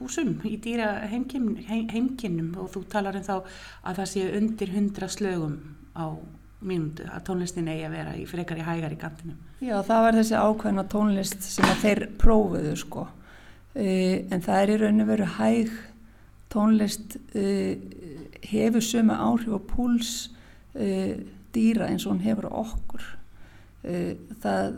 húsum, 0.00 0.34
í 0.48 0.56
dýra 0.62 1.06
heimkinnum, 1.12 2.52
og 2.58 2.70
þú 2.74 2.84
talar 2.92 3.18
um 3.20 3.26
þá 3.26 3.34
að 3.38 3.98
það 4.02 4.12
sé 4.12 4.28
undir 4.40 4.74
hundra 4.74 5.08
slögum 5.12 5.58
á 5.92 6.16
mínútu 6.62 7.08
að 7.10 7.24
tónlistin 7.26 7.68
eigi 7.68 7.88
að 7.88 7.96
vera 7.96 8.12
í 8.16 8.26
frekar 8.30 8.60
í 8.60 8.66
hægar 8.66 8.94
í 8.94 9.00
kantinum. 9.00 9.40
Já, 9.62 9.74
það 9.82 10.04
var 10.06 10.18
þessi 10.20 10.38
ákveðna 10.38 10.84
tónlist 10.90 11.42
sem 11.46 11.66
að 11.66 11.82
þeir 11.82 12.04
prófuðu 12.22 12.76
sko 12.78 13.08
Uh, 13.72 14.20
en 14.28 14.42
það 14.44 14.58
er 14.58 14.70
í 14.70 14.74
raun 14.82 15.00
og 15.00 15.06
veru 15.08 15.26
hæg 15.38 15.70
tónlist 16.52 17.14
uh, 17.16 17.70
hefur 18.44 18.84
sömu 18.84 19.14
áhrif 19.16 19.54
og 19.56 19.62
púls 19.70 20.10
uh, 20.76 21.14
dýra 21.56 21.86
eins 21.88 22.04
og 22.04 22.12
hún 22.12 22.26
hefur 22.26 22.50
okkur 22.50 23.06
það 23.82 24.76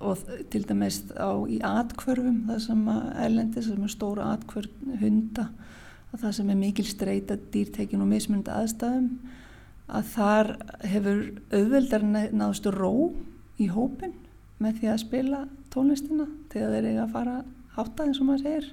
og 0.00 0.22
til 0.52 0.62
dæmis 0.68 1.00
á 1.16 1.30
í 1.48 1.58
atkvörfum 1.64 2.44
það 2.48 2.62
sem 2.66 2.86
að 2.92 3.02
erlendi 3.24 3.64
sem 3.64 3.82
er 3.84 3.92
stóra 3.92 4.30
atkvörn 4.34 4.96
hunda 5.00 5.48
að 6.12 6.22
það 6.22 6.36
sem 6.38 6.52
er 6.52 6.60
mikil 6.62 6.86
streyta 6.88 7.36
dýrtekin 7.52 8.04
og 8.04 8.10
mismunandi 8.12 8.54
aðstæðum 8.54 9.10
að 9.88 10.10
þar 10.12 10.50
hefur 10.84 11.20
auðveldar 11.52 12.04
náðustu 12.08 12.72
ró 12.74 12.92
í 13.58 13.68
hópin 13.72 14.14
með 14.62 14.80
því 14.80 14.90
að 14.92 15.02
spila 15.04 15.42
tónlistina 15.72 16.26
þegar 16.52 16.74
þeir 16.74 16.88
eiga 16.90 17.04
að 17.04 17.14
fara 17.14 17.36
hátta 17.78 18.06
eins 18.06 18.20
og 18.20 18.28
maður 18.28 18.44
segir. 18.44 18.70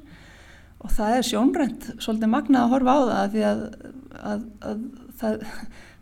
Og 0.85 0.93
það 0.93 1.17
er 1.17 1.27
sjónrænt 1.29 1.89
svolítið 2.03 2.31
magna 2.31 2.63
að 2.65 2.73
horfa 2.75 2.95
á 2.95 3.01
það 3.09 3.35
því 3.35 3.43
að, 3.49 3.61
að, 4.31 4.45
að 4.69 4.81
það, 5.21 5.45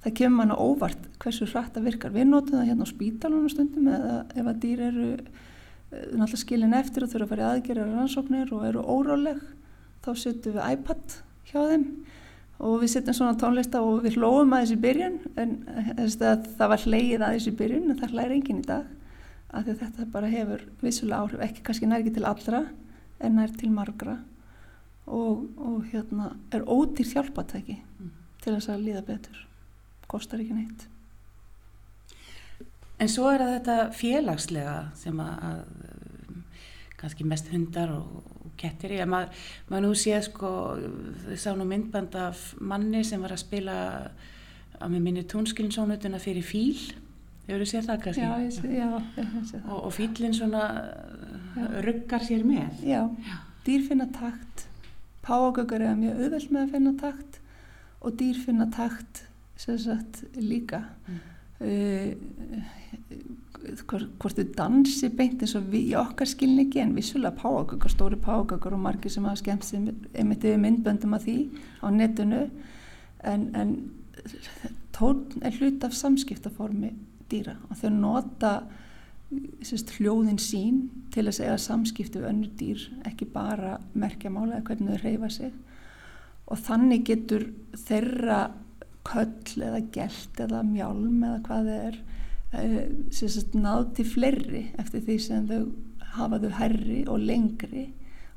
það 0.04 0.16
kemur 0.20 0.38
manna 0.40 0.60
óvart 0.60 1.10
hversu 1.24 1.48
hrætt 1.48 1.76
það 1.78 1.90
virkar. 1.90 2.14
Við 2.14 2.30
notum 2.30 2.60
það 2.60 2.70
hérna 2.70 2.88
á 2.88 2.94
spítalunum 2.94 3.52
stundum 3.52 3.92
eða 3.94 4.16
ef 4.36 4.50
að 4.50 4.62
dýr 4.64 4.86
eru 4.90 5.10
eh, 5.14 6.08
náttúrulega 6.14 6.42
skilin 6.44 6.78
eftir 6.78 7.06
og 7.06 7.14
þurfa 7.14 7.28
að 7.28 7.34
fara 7.34 7.46
í 7.46 7.52
aðgerðar 7.52 7.94
rannsóknir 7.98 8.56
og 8.56 8.66
eru 8.68 8.84
óráleg 8.84 9.46
þá 10.04 10.12
setjum 10.20 10.58
við 10.58 10.74
iPad 10.76 11.16
hjá 11.52 11.62
þeim 11.72 11.88
og 12.64 12.76
við 12.82 12.92
setjum 12.94 13.18
svona 13.18 13.38
tónlista 13.40 13.82
og 13.84 14.04
við 14.04 14.20
hlóðum 14.20 14.54
aðeins 14.56 14.76
í 14.76 14.82
byrjun 14.84 15.16
en 15.40 15.56
það 16.20 16.70
var 16.74 16.84
hleyið 16.84 17.26
aðeins 17.26 17.48
í 17.50 17.56
byrjun 17.60 17.90
en 17.90 18.00
það 18.02 18.14
hlæri 18.18 18.38
engin 18.40 18.62
í 18.62 18.68
dag 18.68 18.92
af 19.54 19.66
því 19.66 19.74
að 19.74 19.82
þetta 19.84 20.10
bara 20.14 20.30
hefur 20.32 20.68
vissulega 20.82 21.24
áhrif 21.24 21.44
ekki 21.48 21.66
kannski 21.66 21.90
nær 21.90 22.04
ekki 22.04 22.16
til 22.18 22.28
allra 22.28 22.62
en 23.24 23.42
er 23.44 23.56
til 23.58 23.72
margra 23.74 24.18
og, 25.06 25.48
og 25.58 25.82
hérna 25.92 26.34
er 26.54 26.66
ódýrt 26.66 27.16
hjálpatæki 27.16 27.80
mm. 27.80 28.14
til 28.44 28.56
þess 28.56 28.72
að 28.74 28.86
líða 28.88 29.04
betur 29.08 29.44
kostar 30.14 30.44
ekki 30.44 30.58
neitt. 30.58 30.88
En 33.02 33.10
svo 33.12 33.28
er 33.34 33.42
þetta 33.58 33.78
félagslega 33.98 34.76
sem 34.96 35.18
að, 35.20 35.48
að 35.50 35.64
kannski 37.02 37.26
mest 37.28 37.50
hundar 37.52 37.92
og, 37.98 38.22
og 38.46 38.52
kettir 38.60 38.94
ég, 38.96 39.08
maður 39.10 39.48
mað 39.72 39.84
nú 39.84 39.96
séð 39.98 40.28
sko 40.30 40.52
þau 41.26 41.40
sá 41.42 41.50
nú 41.58 41.66
myndband 41.68 42.16
af 42.16 42.46
manni 42.64 43.04
sem 43.08 43.24
var 43.24 43.34
að 43.36 43.44
spila 43.44 43.78
að 44.80 44.94
með 44.94 45.02
minni 45.08 45.24
tónskilinsónutuna 45.30 46.22
fyrir 46.22 46.46
fíl. 46.46 46.78
Hefur 47.48 47.64
þið 47.64 47.72
séð 47.74 47.90
það 47.90 48.00
kannski? 48.06 48.24
Já, 48.24 48.34
ég 48.40 48.54
sé, 48.56 48.70
já, 48.72 48.88
ég 49.18 49.34
sé 49.50 49.58
það. 49.58 49.68
Og, 49.68 49.80
og 49.82 49.94
fílinn 49.98 50.38
svona 50.38 50.64
ruggar 51.84 52.24
sér 52.24 52.46
með. 52.48 52.80
Já, 52.88 53.02
Já. 53.28 53.36
dýr 53.68 53.84
finna 53.90 54.08
takt, 54.16 54.66
páagöggur 55.26 55.84
er 55.84 56.00
mjög 56.00 56.24
auðvöld 56.24 56.56
með 56.56 56.64
að 56.64 56.74
finna 56.78 56.96
takt 57.04 57.40
og 58.04 58.18
dýr 58.20 58.40
finna 58.46 58.70
takt 58.72 59.26
sagt, 59.64 60.24
líka. 60.36 60.84
Mm. 61.08 61.22
Uh, 61.64 62.12
hvort 63.88 64.36
þau 64.38 64.46
dansi 64.58 65.10
beint 65.16 65.42
eins 65.44 65.56
og 65.56 65.70
við 65.72 65.94
í 65.94 65.96
okkar 65.98 66.28
skilningi 66.28 66.82
en 66.84 66.96
vissulega 66.98 67.38
páagöggur, 67.40 67.92
stóri 67.92 68.20
páagöggur 68.20 68.76
og 68.76 68.82
margir 68.84 69.14
sem 69.14 69.26
hafa 69.28 69.40
skemmt 69.40 69.68
sem 69.68 69.86
einmitt 70.12 70.44
yfir 70.44 70.60
myndböndum 70.60 71.16
af 71.16 71.24
því 71.24 71.38
á 71.80 71.88
netinu 71.94 72.42
en, 73.24 73.46
en 73.56 73.76
tón 74.96 75.24
er 75.42 75.56
hlut 75.60 75.84
af 75.88 75.96
samskiptaformi 75.96 76.92
dýra 77.32 77.56
og 77.70 77.80
þau 77.80 77.94
nota 77.96 78.54
sérst, 79.64 79.96
hljóðin 79.98 80.42
sín 80.42 80.82
til 81.14 81.26
að 81.28 81.38
segja 81.40 81.58
samskiptu 81.62 82.22
við 82.22 82.30
önnur 82.30 82.52
dýr, 82.60 82.84
ekki 83.08 83.30
bara 83.32 83.78
merkjamála 83.98 84.60
eða 84.60 84.68
hvernig 84.68 84.92
þau 84.92 85.06
reyfa 85.08 85.32
sig 85.38 85.56
og 86.52 86.60
þannig 86.60 87.08
getur 87.08 87.48
þeirra 87.86 88.42
köll 89.08 89.64
eða 89.68 89.82
gælt 89.94 90.44
eða 90.44 90.64
mjálm 90.68 91.24
eða 91.24 91.40
hvað 91.48 91.70
það 91.70 91.88
er 91.88 92.02
sérst, 93.14 93.56
náð 93.58 93.88
til 93.98 94.06
fleiri 94.06 94.64
eftir 94.82 95.04
því 95.08 95.18
sem 95.22 95.50
þau 95.50 95.64
hafa 96.14 96.40
þau 96.44 96.52
herri 96.60 97.02
og 97.10 97.24
lengri 97.26 97.88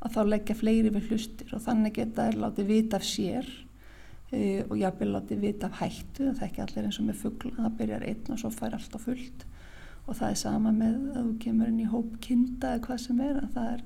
að 0.00 0.14
þá 0.14 0.20
leggja 0.30 0.56
fleiri 0.56 0.92
við 0.94 1.10
hlustir 1.10 1.52
og 1.56 1.64
þannig 1.66 1.96
geta 1.98 2.28
þær 2.28 2.38
látið 2.44 2.70
vita 2.70 3.00
af 3.00 3.06
sér 3.06 3.48
uh, 4.32 4.62
og 4.68 4.76
jáfnveg 4.80 5.12
látið 5.12 5.44
vita 5.44 5.68
af 5.68 5.82
hættu 5.82 6.30
það 6.30 6.40
er 6.40 6.48
ekki 6.48 6.64
allir 6.64 6.88
eins 6.88 7.00
og 7.00 7.08
með 7.10 7.20
fuggla 7.24 7.56
það 7.58 7.76
byrjar 7.80 8.06
einn 8.12 8.32
og 8.32 8.40
svo 8.40 8.52
fær 8.54 8.78
allt 8.78 8.96
á 8.96 9.00
fullt. 9.02 9.46
Og 10.06 10.14
það 10.14 10.30
er 10.30 10.38
sama 10.38 10.70
með 10.70 10.98
að 11.18 11.22
þú 11.24 11.36
kemur 11.42 11.70
inn 11.72 11.82
í 11.82 11.90
hóp 11.90 12.18
kinda 12.22 12.76
eða 12.76 12.84
hvað 12.84 13.00
sem 13.02 13.22
er, 13.26 13.40
er 13.42 13.80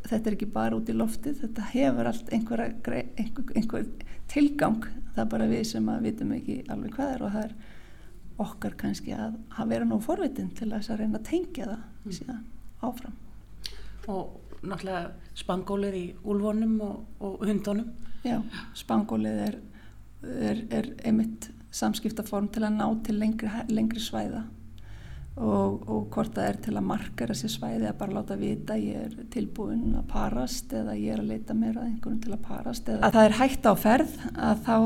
þetta 0.00 0.30
er 0.30 0.36
ekki 0.36 0.48
bara 0.52 0.78
út 0.78 0.90
í 0.90 0.96
loftið 0.96 1.42
þetta 1.42 1.68
hefur 1.72 2.10
allt 2.10 2.32
einhver, 2.32 2.64
einhver, 2.64 3.52
einhver 3.56 3.86
tilgang. 4.32 4.84
Það 5.12 5.24
er 5.24 5.30
bara 5.34 5.48
við 5.50 5.64
sem 5.68 5.88
að 5.92 6.06
vitum 6.08 6.34
ekki 6.36 6.58
alveg 6.72 6.94
hvað 6.96 7.14
er 7.16 7.24
og 7.26 7.34
það 7.34 7.48
er 7.48 7.56
okkar 8.42 8.76
kannski 8.80 9.12
að 9.14 9.34
hafa 9.52 9.68
verið 9.70 9.90
nú 9.90 9.98
forvitin 10.02 10.52
til 10.56 10.70
að 10.72 10.88
að 10.94 11.02
reyna 11.02 11.20
að 11.20 11.28
tengja 11.28 11.68
það 11.68 11.82
mm. 11.82 12.14
síðan 12.18 12.40
áfram. 12.82 13.18
Og 14.12 14.62
náttúrulega 14.62 15.36
spangólið 15.38 15.98
í 15.98 16.06
úlvonum 16.28 16.78
og, 16.86 16.96
og 17.22 17.44
hundonum 17.46 17.92
já, 18.24 18.38
spangólið 18.78 19.44
er, 19.48 19.60
er, 20.22 20.64
er 20.70 20.90
einmitt 21.04 21.50
samskiptaform 21.72 22.48
til 22.52 22.64
að 22.66 22.76
ná 22.78 22.86
til 23.04 23.18
lengri, 23.20 23.50
lengri 23.72 24.02
svæða 24.02 24.44
og, 25.36 25.84
og 25.88 26.08
hvort 26.12 26.34
það 26.36 26.48
er 26.48 26.58
til 26.66 26.74
að 26.76 26.88
markera 26.90 27.36
sér 27.36 27.52
svæði 27.54 27.88
að 27.88 27.98
bara 28.02 28.16
láta 28.18 28.36
vita 28.36 28.76
ég 28.76 29.06
er 29.06 29.28
tilbúin 29.32 29.94
að 29.96 30.10
parast 30.10 30.74
eða 30.76 30.96
ég 30.98 31.14
er 31.14 31.22
að 31.22 31.30
leita 31.32 31.56
mér 31.56 31.78
að 31.78 31.86
einhvern 31.88 32.20
til 32.20 32.34
að 32.34 32.42
parast 32.44 32.90
eða 32.92 33.08
að 33.08 33.16
það 33.16 33.28
er 33.28 33.38
hægt 33.38 33.68
á 33.68 33.74
ferð 33.80 34.18
að 34.34 34.66
þá, 34.66 34.76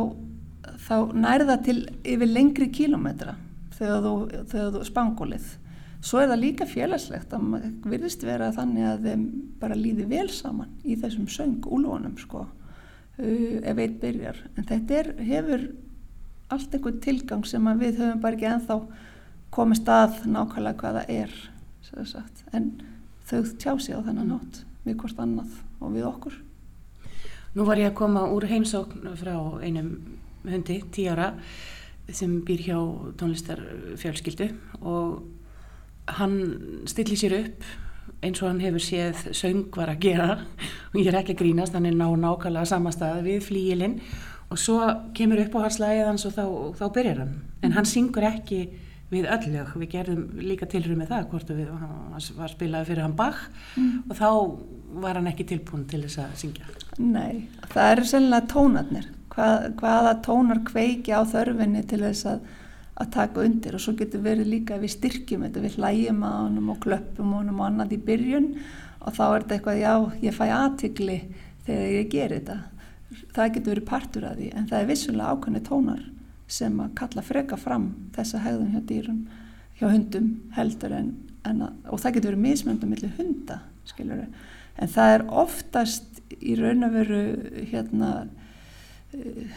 þá 0.87 0.97
nærða 1.27 1.59
til 1.67 1.79
yfir 2.05 2.31
lengri 2.31 2.71
kílometra 2.71 3.35
þegar 3.77 4.05
þú, 4.05 4.13
þegar 4.51 4.75
þú 4.75 4.83
spangólið. 4.89 5.49
Svo 6.07 6.21
er 6.21 6.31
það 6.31 6.43
líka 6.43 6.69
félagslegt 6.69 7.33
að 7.35 7.49
maður 7.51 7.73
virðist 7.93 8.23
vera 8.27 8.53
þannig 8.55 8.87
að 8.87 9.09
þeim 9.09 9.25
bara 9.61 9.79
líði 9.79 10.07
vel 10.11 10.29
saman 10.33 10.77
í 10.87 10.97
þessum 11.01 11.27
söng 11.33 11.67
úlónum 11.73 12.15
sko, 12.21 12.45
uh, 12.47 13.57
ef 13.63 13.83
einn 13.83 13.99
byrjar. 14.03 14.39
En 14.55 14.69
þetta 14.69 15.01
er, 15.01 15.11
hefur 15.27 15.67
allt 16.53 16.77
einhvern 16.77 17.03
tilgang 17.03 17.47
sem 17.49 17.71
við 17.81 17.99
höfum 18.03 18.23
bara 18.23 18.39
ekki 18.39 18.51
enþá 18.53 18.79
komist 19.55 19.89
að 19.89 20.23
nákvæmlega 20.27 20.81
hvað 20.81 21.01
það 21.01 21.15
er. 21.17 21.37
En 22.53 22.73
þau 23.27 23.41
tjá 23.59 23.73
sig 23.81 23.97
á 23.97 24.01
þennan 24.03 24.35
nátt 24.35 24.63
við 24.87 24.99
hvort 25.01 25.23
annað 25.23 25.57
og 25.81 25.95
við 25.95 26.09
okkur. 26.09 26.37
Nú 27.57 27.65
var 27.65 27.81
ég 27.81 27.91
að 27.91 27.99
koma 28.03 28.27
úr 28.29 28.47
heimsókn 28.51 29.07
frá 29.17 29.35
einum 29.65 29.95
hundi, 30.47 30.83
tí 30.93 31.07
ára, 31.11 31.33
sem 32.13 32.39
býr 32.47 32.63
hjá 32.69 32.79
tónlistarfjölskyldu 33.19 34.51
og 34.87 35.25
hann 36.19 36.37
stillir 36.87 37.19
sér 37.19 37.35
upp 37.41 37.67
eins 38.23 38.41
og 38.43 38.51
hann 38.51 38.63
hefur 38.63 38.83
séð 38.83 39.25
söngvar 39.35 39.91
að 39.93 40.03
gera 40.07 40.29
og 40.37 40.99
ég 41.01 41.11
er 41.11 41.19
ekki 41.21 41.35
að 41.35 41.41
grínast, 41.43 41.75
hann 41.75 41.89
er 41.89 41.97
ná 41.97 42.07
nákvæmlega 42.07 42.69
samastað 42.71 43.25
við 43.27 43.43
flíilinn 43.49 43.99
og 44.51 44.61
svo 44.63 44.79
kemur 45.17 45.43
upp 45.43 45.57
á 45.59 45.65
hans 45.67 45.81
lagið 45.83 46.11
hans 46.13 46.27
og 46.29 46.37
þá, 46.37 46.45
þá 46.79 46.87
byrjar 46.95 47.23
hann, 47.25 47.35
en 47.67 47.75
hann 47.75 47.89
syngur 47.89 48.29
ekki 48.29 48.61
við 49.11 49.29
öll 49.31 49.53
lög, 49.53 49.75
við 49.79 49.91
gerðum 49.93 50.23
líka 50.43 50.67
tilröð 50.71 50.99
með 50.99 51.13
það, 51.13 51.27
hvort 51.31 51.51
við, 51.55 51.69
hann 51.71 52.25
var 52.41 52.51
spilaði 52.51 52.89
fyrir 52.91 53.05
hann 53.07 53.17
Bach 53.19 53.45
Mm. 53.77 54.03
og 54.11 54.17
þá 54.17 54.31
var 55.03 55.15
hann 55.21 55.29
ekki 55.31 55.47
tilbúin 55.47 55.87
til 55.87 56.03
þess 56.03 56.19
að 56.25 56.37
syngja. 56.41 56.65
Nei, 56.99 57.49
það 57.71 57.91
eru 57.93 58.05
sennilega 58.11 58.49
tónarnir, 58.55 59.11
Hvað, 59.37 59.67
hvaða 59.77 60.13
tónar 60.25 60.63
kveiki 60.65 61.13
á 61.13 61.21
þörfinni 61.29 61.83
til 61.85 61.99
þess 62.01 62.25
að, 62.31 62.47
að 62.97 63.11
taka 63.13 63.43
undir? 63.45 63.75
Og 63.77 63.83
svo 63.85 63.93
getur 63.99 64.23
verið 64.25 64.49
líka 64.49 64.79
við 64.81 64.95
styrkjum 64.95 65.45
þetta, 65.45 65.61
við 65.61 65.77
hlægjum 65.77 66.23
að 66.25 66.37
honum 66.41 66.71
og 66.73 66.79
klöppum 66.81 67.35
honum 67.37 67.61
og 67.61 67.67
annað 67.67 67.93
í 67.93 68.01
byrjun. 68.07 68.47
Og 69.05 69.13
þá 69.13 69.25
er 69.27 69.45
þetta 69.45 69.59
eitthvað, 69.59 69.83
já, 69.83 69.93
ég 70.25 70.39
fæ 70.39 70.45
aðtikli 70.57 71.19
þegar 71.67 71.93
ég 71.99 72.09
ger 72.15 72.33
þetta. 72.39 72.57
Það 73.37 73.53
getur 73.59 73.75
verið 73.75 73.89
partur 73.93 74.25
af 74.31 74.39
því, 74.41 74.49
en 74.57 74.71
það 74.73 74.81
er 74.81 74.89
vissulega 74.95 75.37
ákveðni 75.37 75.63
tónar 75.69 76.03
sem 76.47 76.81
að 76.83 76.95
kalla 76.99 77.25
freka 77.27 77.59
fram 77.59 77.89
þessa 78.17 78.43
hegðun 78.45 78.75
hjá 78.75 78.83
dýrum, 78.89 79.23
hjá 79.79 79.89
hundum 79.91 80.29
heldur 80.57 80.95
en, 80.97 81.15
en 81.47 81.65
að, 81.67 81.79
og 81.91 82.03
það 82.03 82.19
getur 82.19 82.33
verið 82.33 82.45
mismöndum 82.45 82.93
millir 82.95 83.17
hunda, 83.19 83.61
skilur 83.89 84.27
en 84.77 84.93
það 84.93 85.15
er 85.15 85.25
oftast 85.43 86.21
í 86.37 86.57
raun 86.59 86.87
og 86.87 86.97
veru 86.97 87.23
hérna 87.71 88.11
uh, 88.27 89.57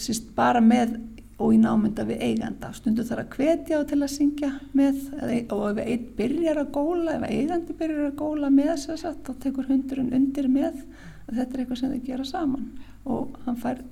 síst 0.00 0.30
bara 0.36 0.62
með 0.64 0.96
og 1.42 1.50
í 1.50 1.58
námynda 1.58 2.04
við 2.06 2.22
eiganda. 2.22 2.70
Stundu 2.76 3.02
þarf 3.06 3.24
að 3.24 3.38
hvetja 3.38 3.80
á 3.82 3.88
til 3.90 3.98
að 3.98 4.12
syngja 4.12 4.50
með 4.76 5.00
og 5.52 5.64
ef 5.72 5.80
einn 5.82 6.04
byrjar 6.18 6.60
að 6.62 6.70
góla 6.76 7.16
ef 7.16 7.24
eigandi 7.26 7.74
byrjar 7.80 8.10
að 8.12 8.18
góla 8.20 8.50
með 8.54 8.70
þess 8.84 9.08
að 9.08 9.18
þá 9.26 9.32
tekur 9.42 9.70
hundurinn 9.70 10.14
undir 10.14 10.48
með. 10.50 10.78
Að 11.26 11.40
þetta 11.40 11.56
er 11.56 11.62
eitthvað 11.64 11.80
sem 11.80 11.94
þau 11.94 12.06
gera 12.06 12.28
saman. 12.28 12.68
Og 13.10 13.38
hann 13.46 13.58
fær 13.60 13.82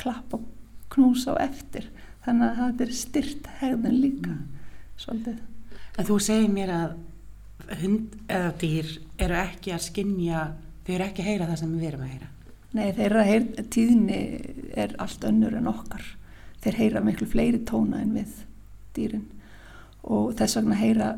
klapp 0.00 0.36
og 0.36 0.44
knús 0.90 1.26
á 1.30 1.34
eftir 1.42 1.88
þannig 2.24 2.50
að 2.50 2.60
þetta 2.64 2.86
er 2.86 2.98
styrt 2.98 3.54
hegðun 3.60 4.02
líka 4.02 4.36
svolítið 5.00 5.40
En 5.98 6.06
þú 6.08 6.16
segir 6.22 6.48
mér 6.48 6.70
að 6.72 6.92
hund 7.82 8.14
eða 8.30 8.52
dýr 8.60 8.92
eru 9.20 9.36
ekki 9.36 9.74
að 9.74 9.82
skinja, 9.84 10.44
þau 10.86 10.92
eru 10.94 11.06
ekki 11.06 11.24
að 11.24 11.28
heyra 11.28 11.48
það 11.50 11.58
sem 11.60 11.74
við 11.76 11.88
erum 11.90 12.04
að 12.06 12.12
heyra. 12.14 12.28
Nei, 12.70 12.86
þeirra 12.96 13.24
heyr, 13.26 13.46
tíðni 13.74 14.20
er 14.78 14.94
allt 15.02 15.26
önnur 15.26 15.56
en 15.58 15.68
okkar. 15.70 16.06
Þeir 16.64 16.78
heyra 16.78 17.02
miklu 17.04 17.28
fleiri 17.28 17.60
tóna 17.66 18.00
en 18.00 18.14
við 18.14 18.32
dýrin 18.96 19.26
og 20.00 20.32
þess 20.38 20.56
vegna 20.56 20.78
heyra, 20.80 21.08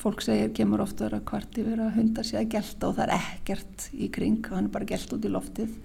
fólk 0.00 0.24
segir, 0.24 0.50
kemur 0.56 0.82
oft 0.82 0.98
vera 0.98 1.20
hvart 1.22 1.58
yfir 1.60 1.78
að 1.84 2.00
hundar 2.00 2.26
sé 2.26 2.40
að 2.40 2.48
gelta 2.56 2.88
og 2.88 2.96
það 2.96 3.04
er 3.04 3.12
ekkert 3.20 3.84
í 3.94 4.08
kring 4.10 4.40
hann 4.50 4.66
er 4.66 4.74
bara 4.74 4.88
gelt 4.88 5.12
út 5.14 5.26
í 5.26 5.30
loftið. 5.30 5.76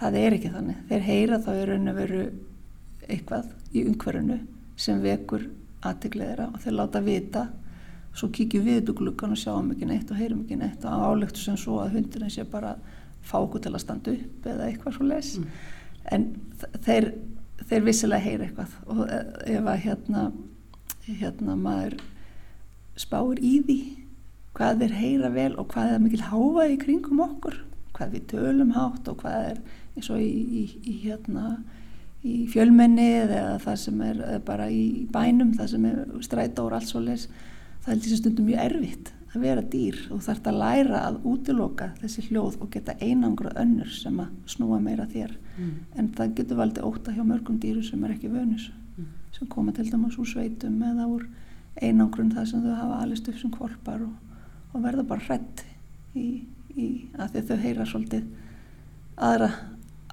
Það 0.00 0.18
er 0.18 0.36
ekki 0.38 0.50
þannig. 0.54 0.80
Þeir 0.90 1.06
heyra 1.06 1.38
þá 1.44 1.50
er 1.54 1.70
raun 1.70 1.92
og 1.92 2.00
veru 2.00 2.24
eitthvað 3.08 3.48
í 3.74 3.84
umhverfinu 3.88 4.38
sem 4.78 5.00
vekur 5.02 5.48
aðtegleðira 5.88 6.48
og 6.52 6.60
þeir 6.62 6.76
láta 6.78 7.00
vita 7.06 7.46
svo 8.18 8.28
kíkjum 8.34 8.64
við 8.66 8.80
út 8.82 8.88
úr 8.92 8.98
gluggan 9.02 9.34
og 9.34 9.38
sjáum 9.38 9.70
ekki 9.74 9.86
neitt 9.86 10.10
og 10.10 10.18
heyrum 10.18 10.40
ekki 10.44 10.56
neitt 10.58 10.84
og 10.88 11.04
álöktu 11.08 11.42
sem 11.44 11.56
svo 11.60 11.78
að 11.84 11.92
hundurinn 11.98 12.32
sé 12.34 12.44
bara 12.50 12.72
fá 13.22 13.36
okkur 13.42 13.60
til 13.62 13.74
að 13.76 13.82
standa 13.84 14.14
upp 14.14 14.46
eða 14.52 14.66
eitthvað 14.70 14.96
svo 14.96 15.06
les 15.06 15.32
Mm. 15.38 15.46
en 16.12 16.24
þeir, 16.86 17.12
þeir 17.68 17.82
vissilega 17.84 18.24
heyra 18.24 18.46
eitthvað 18.48 18.72
og 18.86 19.00
e- 19.08 19.54
ef 19.58 19.64
að 19.64 19.80
hérna, 19.84 20.22
hérna 21.06 21.56
maður 21.56 21.98
spáir 22.98 23.38
í 23.44 23.54
því 23.66 23.78
hvað 24.58 24.80
þeir 24.82 24.94
heyra 24.98 25.30
vel 25.34 25.52
og 25.60 25.68
hvað 25.72 25.92
er 25.94 25.98
mikil 26.02 26.22
háfa 26.30 26.64
í 26.72 26.78
kringum 26.82 27.20
okkur 27.22 27.60
hvað 27.94 28.14
við 28.16 28.24
tölum 28.32 28.72
hátt 28.74 29.08
og 29.12 29.20
hvað 29.22 29.50
er 29.52 29.60
eins 29.96 30.10
og 30.10 30.18
í, 30.22 30.30
í, 30.62 30.64
í 30.86 30.96
hérna 31.04 31.58
í 32.24 32.46
fjölmenni 32.50 33.06
eða 33.22 33.58
það 33.62 33.76
sem 33.84 34.00
er 34.02 34.16
eða 34.24 34.40
bara 34.44 34.66
í 34.70 35.06
bænum, 35.12 35.52
það 35.58 35.68
sem 35.74 35.84
er 35.84 36.00
strætór 36.26 36.74
alls 36.74 36.90
svo 36.92 37.00
les, 37.04 37.28
það 37.84 37.92
er 37.94 38.00
þessi 38.02 38.18
stundum 38.22 38.48
mjög 38.50 38.64
erfitt 38.64 39.12
að 39.34 39.42
vera 39.44 39.62
dýr 39.62 39.98
og 40.10 40.22
þarf 40.24 40.46
að 40.48 40.56
læra 40.62 41.00
að 41.10 41.18
útiloka 41.28 41.90
þessi 42.00 42.22
hljóð 42.30 42.54
og 42.64 42.70
geta 42.72 42.94
einangra 43.04 43.52
önnur 43.60 43.90
sem 43.92 44.16
að 44.24 44.30
snúa 44.54 44.80
meira 44.82 45.06
þér 45.06 45.36
Mm. 45.58 45.70
en 45.98 46.08
það 46.14 46.34
getur 46.38 46.56
valdið 46.60 46.84
óta 46.86 47.10
hjá 47.10 47.24
mörgum 47.26 47.56
dýru 47.58 47.80
sem 47.82 48.04
er 48.04 48.12
ekki 48.14 48.28
vönus 48.30 48.68
Mm. 48.96 49.06
sem 49.32 49.48
koma 49.50 49.72
til 49.72 49.90
dæmis 49.90 50.14
úr 50.16 50.26
sveitum 50.30 50.76
eða 50.86 51.06
úr 51.10 51.24
einangrun 51.82 52.30
þar 52.30 52.46
sem 52.46 52.62
þau 52.62 52.74
hafa 52.78 53.00
alist 53.02 53.28
upp 53.28 53.38
sem 53.40 53.50
kvolpar 53.50 54.00
og, 54.02 54.12
og 54.74 54.82
verða 54.84 55.02
bara 55.08 55.20
hrætt 55.20 55.64
í, 56.14 56.44
í 56.76 57.08
að 57.18 57.42
þau 57.48 57.56
heyra 57.56 57.84
svolítið 57.90 58.22
aðra, 59.18 59.50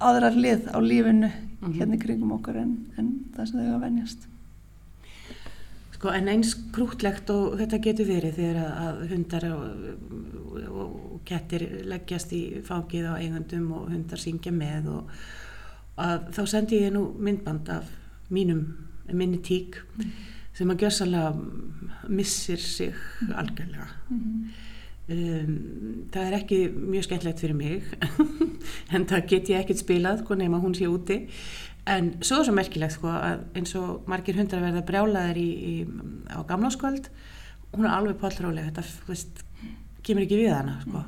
aðra 0.01 0.31
hlið 0.33 0.65
á 0.73 0.77
lífinu 0.81 1.29
Mhm. 1.65 1.75
hérna 1.79 1.97
í 1.97 2.01
kringum 2.05 2.31
okkur 2.37 2.61
en, 2.61 2.77
en 2.97 3.11
það 3.35 3.51
sem 3.51 3.59
þau 3.59 3.67
hafa 3.71 3.83
venjast 3.85 4.27
Sko, 5.95 6.11
en 6.11 6.27
eins 6.27 6.51
krútlegt 6.75 7.29
og 7.31 7.55
þetta 7.57 7.77
getur 7.81 8.07
verið 8.09 8.35
þegar 8.35 8.57
að, 8.67 8.97
hundar 9.13 9.45
og, 9.47 9.61
og, 10.67 10.81
og 10.83 11.21
kettir 11.25 11.63
leggjast 11.87 12.33
í 12.35 12.41
fangið 12.67 13.07
á 13.09 13.13
eigundum 13.15 13.71
og 13.77 13.87
hundar 13.93 14.19
syngja 14.19 14.51
með 14.51 14.89
og 14.91 15.13
að 16.03 16.27
þá 16.35 16.41
sendi 16.51 16.81
ég 16.83 16.91
nú 16.93 17.05
myndband 17.15 17.71
af 17.71 17.87
mínum, 18.33 18.65
minni 19.13 19.39
tík 19.39 19.79
sem 20.55 20.71
að 20.71 20.83
gjössalega 20.83 22.09
missir 22.11 22.59
sig 22.61 22.93
algjörlega. 23.31 23.87
Um, 25.05 26.07
það 26.09 26.23
er 26.25 26.35
ekki 26.39 26.57
mjög 26.73 27.03
skemmtilegt 27.05 27.41
fyrir 27.43 27.53
mig 27.53 27.83
en 28.95 29.03
það 29.05 29.27
get 29.29 29.51
ég 29.51 29.59
ekkert 29.59 29.83
spilað 29.83 30.23
sko, 30.23 30.33
nema 30.39 30.57
hún 30.63 30.73
sé 30.73 30.87
úti 30.89 31.19
en 31.85 32.07
svo 32.25 32.39
er 32.39 32.47
svo 32.47 32.55
merkilegt 32.57 32.95
sko, 32.95 33.11
eins 33.53 33.75
og 33.77 34.07
margir 34.09 34.39
hundar 34.39 34.63
verða 34.63 34.81
brjálaðir 34.87 35.37
í, 35.37 35.45
í, 35.45 35.75
á 36.33 36.41
gamláskvöld 36.49 37.11
hún 37.75 37.85
er 37.85 37.93
alveg 37.93 38.17
pollróleg 38.23 38.71
þetta 38.71 38.85
veist, 39.05 39.45
kemur 40.01 40.25
ekki 40.25 40.41
við 40.41 40.55
hana 40.55 40.79
sko. 40.87 41.03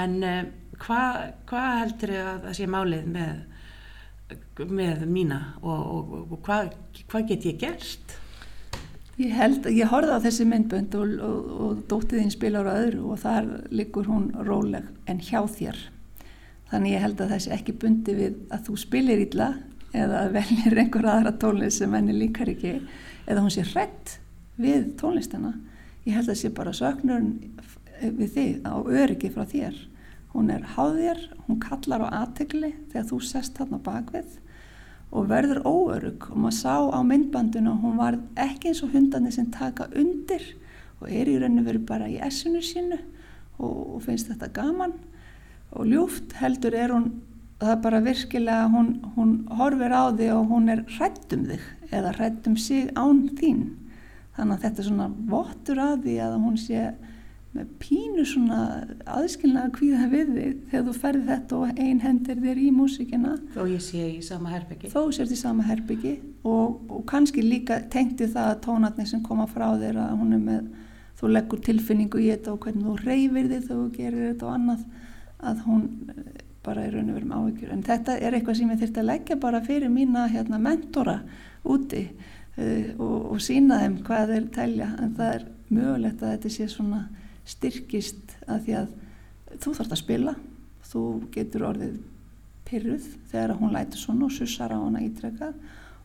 en 0.00 0.16
uh, 0.24 0.40
hvað 0.80 1.20
hva 1.52 1.68
heldur 1.82 2.16
að 2.16 2.42
það 2.46 2.58
sé 2.62 2.72
málið 2.78 3.12
með 3.12 4.68
með 4.72 5.04
mína 5.12 5.42
og, 5.60 5.80
og, 5.84 6.12
og 6.32 6.44
hvað 6.48 6.72
hva 7.12 7.26
get 7.28 7.44
ég 7.50 7.60
gert 7.60 8.16
Ég 9.22 9.34
held, 9.36 9.66
ég 9.70 9.86
horfði 9.86 10.14
á 10.18 10.24
þessi 10.24 10.44
myndbönd 10.50 10.94
og, 10.98 11.10
og, 11.22 11.50
og 11.62 11.82
dóttið 11.90 12.22
þín 12.24 12.32
spilar 12.32 12.66
á 12.66 12.74
öðru 12.74 13.02
og 13.12 13.20
þar 13.22 13.50
liggur 13.70 14.08
hún 14.08 14.30
róleg 14.48 14.88
en 15.10 15.20
hjá 15.22 15.44
þér. 15.46 15.78
Þannig 16.72 16.96
ég 16.96 17.04
held 17.04 17.22
að 17.22 17.34
þessi 17.36 17.52
ekki 17.54 17.74
bundi 17.84 18.16
við 18.16 18.40
að 18.50 18.64
þú 18.66 18.78
spilir 18.82 19.22
illa 19.22 19.48
eða 19.92 20.24
að 20.24 20.34
veljir 20.38 20.80
einhver 20.82 21.08
aðra 21.12 21.34
tónlist 21.38 21.82
sem 21.82 21.94
henni 21.94 22.16
líkar 22.16 22.50
ekki 22.50 22.74
eða 22.80 23.44
hún 23.44 23.54
sé 23.54 23.66
hrætt 23.68 24.16
við 24.58 24.90
tónlistina. 24.98 25.52
Ég 26.08 26.18
held 26.18 26.32
að 26.32 26.40
sé 26.42 26.50
bara 26.56 26.74
söknurinn 26.74 27.36
við 28.02 28.34
þig 28.34 28.66
á 28.66 28.74
öryggi 28.82 29.30
frá 29.30 29.44
þér. 29.46 29.76
Hún 30.32 30.50
er 30.50 30.66
háðér, 30.74 31.28
hún 31.46 31.62
kallar 31.62 32.08
á 32.08 32.24
aðtegli 32.24 32.72
þegar 32.90 33.10
þú 33.12 33.22
sest 33.28 33.60
þarna 33.60 33.78
bakvið 33.84 34.38
og 35.12 35.28
verður 35.28 35.62
óörug 35.68 36.30
og 36.30 36.38
maður 36.40 36.58
sá 36.58 36.76
á 36.88 37.00
myndbandinu 37.04 37.74
að 37.74 37.82
hún 37.84 37.98
var 38.00 38.18
ekki 38.40 38.70
eins 38.70 38.82
og 38.84 38.94
hundarnir 38.94 39.34
sem 39.34 39.50
taka 39.52 39.90
undir 39.92 40.44
og 41.00 41.10
er 41.10 41.28
í 41.28 41.36
rauninu 41.36 41.66
verið 41.66 41.88
bara 41.88 42.08
í 42.08 42.16
essinu 42.22 42.62
sínu 42.64 42.96
og, 43.58 43.98
og 43.98 44.00
finnst 44.06 44.32
þetta 44.32 44.48
gaman 44.56 44.96
og 45.72 45.86
ljúft. 45.88 46.32
Heldur 46.40 46.76
er 46.76 46.94
hún 46.94 47.10
það 47.62 47.76
er 47.76 47.82
bara 47.84 48.02
virkilega 48.02 48.70
hún, 48.72 48.88
hún 49.14 49.34
horfir 49.58 49.94
á 49.94 50.10
þig 50.16 50.32
og 50.34 50.50
hún 50.50 50.72
er 50.72 50.82
hrætt 50.96 51.36
um 51.36 51.44
þig 51.46 51.68
eða 51.92 52.14
hrætt 52.16 52.48
um 52.50 52.56
sig 52.58 52.90
án 52.96 53.22
þín. 53.38 53.62
Þannig 54.36 54.56
að 54.56 54.64
þetta 54.64 54.82
er 54.82 54.88
svona 54.88 55.08
vottur 55.30 55.82
að 55.82 56.06
því 56.06 56.16
að 56.24 56.38
hún 56.42 56.56
sé 56.58 56.86
með 57.52 57.72
pínu 57.82 58.22
svona 58.24 58.60
aðskilnaða 59.12 59.72
kvíða 59.76 60.06
við 60.08 60.30
þig 60.36 60.52
þegar 60.70 60.84
þú 60.86 60.94
ferði 61.02 61.24
þetta 61.26 61.58
og 61.58 61.82
ein 61.84 61.98
hendir 62.00 62.38
þér 62.40 62.60
í 62.62 62.68
músíkina. 62.72 63.32
Þó 63.52 63.62
ég 63.68 63.82
sé 63.84 64.06
í 64.08 64.22
sama 64.24 64.52
herbyggi 64.54 64.92
þó 64.92 65.02
sért 65.12 65.34
í 65.34 65.38
sama 65.40 65.66
herbyggi 65.68 66.14
og, 66.48 66.80
og 66.88 67.04
kannski 67.10 67.44
líka 67.44 67.82
tengti 67.92 68.30
það 68.32 68.54
að 68.54 68.62
tónatni 68.64 69.06
sem 69.10 69.22
koma 69.26 69.46
frá 69.50 69.68
þér 69.82 70.00
að 70.06 70.16
hún 70.22 70.38
er 70.38 70.42
með, 70.46 70.64
þú 71.20 71.34
leggur 71.36 71.64
tilfinningu 71.68 72.24
í 72.24 72.32
þetta 72.32 72.54
og 72.54 72.64
hvernig 72.64 72.88
þú 72.88 72.96
reyfir 73.02 73.52
þig 73.52 73.68
þegar 73.68 73.82
þú 73.82 73.88
gerir 73.98 74.28
þetta 74.30 74.48
og 74.48 74.56
annað 74.56 74.84
að 75.52 75.64
hún 75.68 75.86
eh, 76.08 76.42
bara 76.62 76.86
er 76.86 76.96
raun 76.96 77.10
og 77.10 77.16
verum 77.18 77.32
áhyggjur. 77.36 77.72
En 77.74 77.84
þetta 77.84 78.16
er 78.16 78.36
eitthvað 78.36 78.60
sem 78.62 78.70
ég 78.72 78.80
þurfti 78.80 79.02
að 79.02 79.10
leggja 79.10 79.40
bara 79.42 79.60
fyrir 79.66 79.92
mína 79.92 80.28
hérna, 80.30 80.60
mentora 80.62 81.18
úti 81.62 82.06
uh, 82.06 82.92
og, 82.96 83.16
og 83.34 83.40
sína 83.42 83.80
þeim 83.82 83.96
hvað 84.06 84.36
þeir 84.36 84.46
telja. 84.54 84.94
En 85.02 85.16
það 85.18 85.34
er 85.36 85.50
mögulegt 85.72 86.22
að 86.22 86.36
þetta 86.36 86.52
sé 86.54 86.68
svona 86.70 87.08
styrkist 87.48 88.36
að 88.46 88.66
því 88.66 88.76
að 88.80 88.90
þú 89.62 89.74
þarfst 89.78 89.94
að 89.96 90.02
spila. 90.02 90.34
Þú 90.92 91.04
getur 91.34 91.66
orðið 91.70 91.96
pyrruð 92.68 93.08
þegar 93.32 93.56
hún 93.58 93.72
lætur 93.74 94.00
svona 94.00 94.28
og 94.28 94.34
sussar 94.34 94.74
á 94.74 94.78
hana 94.78 95.02
ítrekað. 95.04 95.56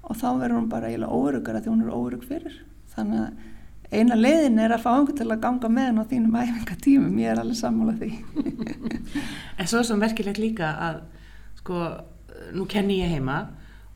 Og 0.08 0.18
þá 0.18 0.28
verður 0.40 0.58
hún 0.60 0.72
bara 0.72 0.90
eiginlega 0.90 1.20
órugar 1.20 1.60
að 1.60 1.68
því 1.68 1.74
hún 1.74 1.86
er 1.86 1.96
órug 1.96 2.26
fyrir. 2.28 2.58
Þannig 2.96 3.24
að 3.26 3.98
eina 3.98 4.18
leiðin 4.18 4.60
er 4.60 4.76
að 4.76 4.84
fá 4.84 4.90
einhvern 4.94 5.18
til 5.20 5.30
að 5.32 5.44
ganga 5.44 5.72
með 5.72 5.90
henn 5.90 6.02
á 6.04 6.10
þínum 6.12 6.38
æfingatímum, 6.42 7.20
ég 7.22 7.32
er 7.32 7.42
alveg 7.42 7.60
sammálað 7.62 8.04
því. 8.04 8.12
En 9.58 9.70
svo 9.70 9.80
er 9.80 9.88
svo 9.88 9.96
merkilegt 9.98 10.38
líka 10.42 10.74
að 10.84 10.98
sko, 11.62 11.86
nú 12.54 12.68
kenni 12.70 13.00
ég 13.00 13.16
heima 13.16 13.38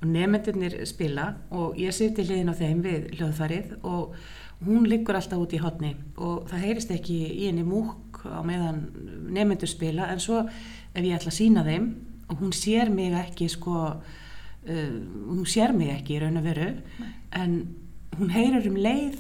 og 0.02 0.08
nefndunir 0.10 0.80
spila 0.90 1.28
og 1.54 1.78
ég 1.80 1.94
seti 1.94 2.26
hliðin 2.26 2.50
á 2.50 2.56
þeim 2.58 2.80
við 2.86 3.12
hljóðfarið 3.18 3.76
og 3.86 4.16
hún 4.66 4.88
liggur 4.90 5.18
alltaf 5.18 5.42
út 5.42 5.54
í 5.56 5.62
hotni 5.62 5.96
og 6.22 6.48
það 6.52 6.66
heyrist 6.66 6.94
ekki 6.94 7.18
í 7.32 7.48
henni 7.48 7.66
múk 7.66 8.22
á 8.28 8.42
meðan 8.46 8.84
nefndur 9.34 9.70
spila 9.70 10.10
en 10.14 10.22
svo 10.22 10.44
ef 10.46 11.02
ég 11.02 11.16
ætla 11.18 11.32
að 11.34 11.38
sína 11.40 11.66
þeim 11.66 11.88
og 12.30 12.42
hún 12.44 12.54
sér 12.56 12.92
mig 12.94 13.16
ekki 13.18 13.50
sko 13.52 13.78
uh, 13.92 14.96
hún 15.32 15.46
sér 15.50 15.74
mig 15.78 15.94
ekki 15.96 16.18
í 16.18 16.22
raun 16.24 16.40
og 16.40 16.48
veru 16.48 16.72
Nei. 17.02 17.12
en 17.42 17.56
hún 18.20 18.34
heyrir 18.34 18.68
um 18.70 18.78
leið 18.78 19.20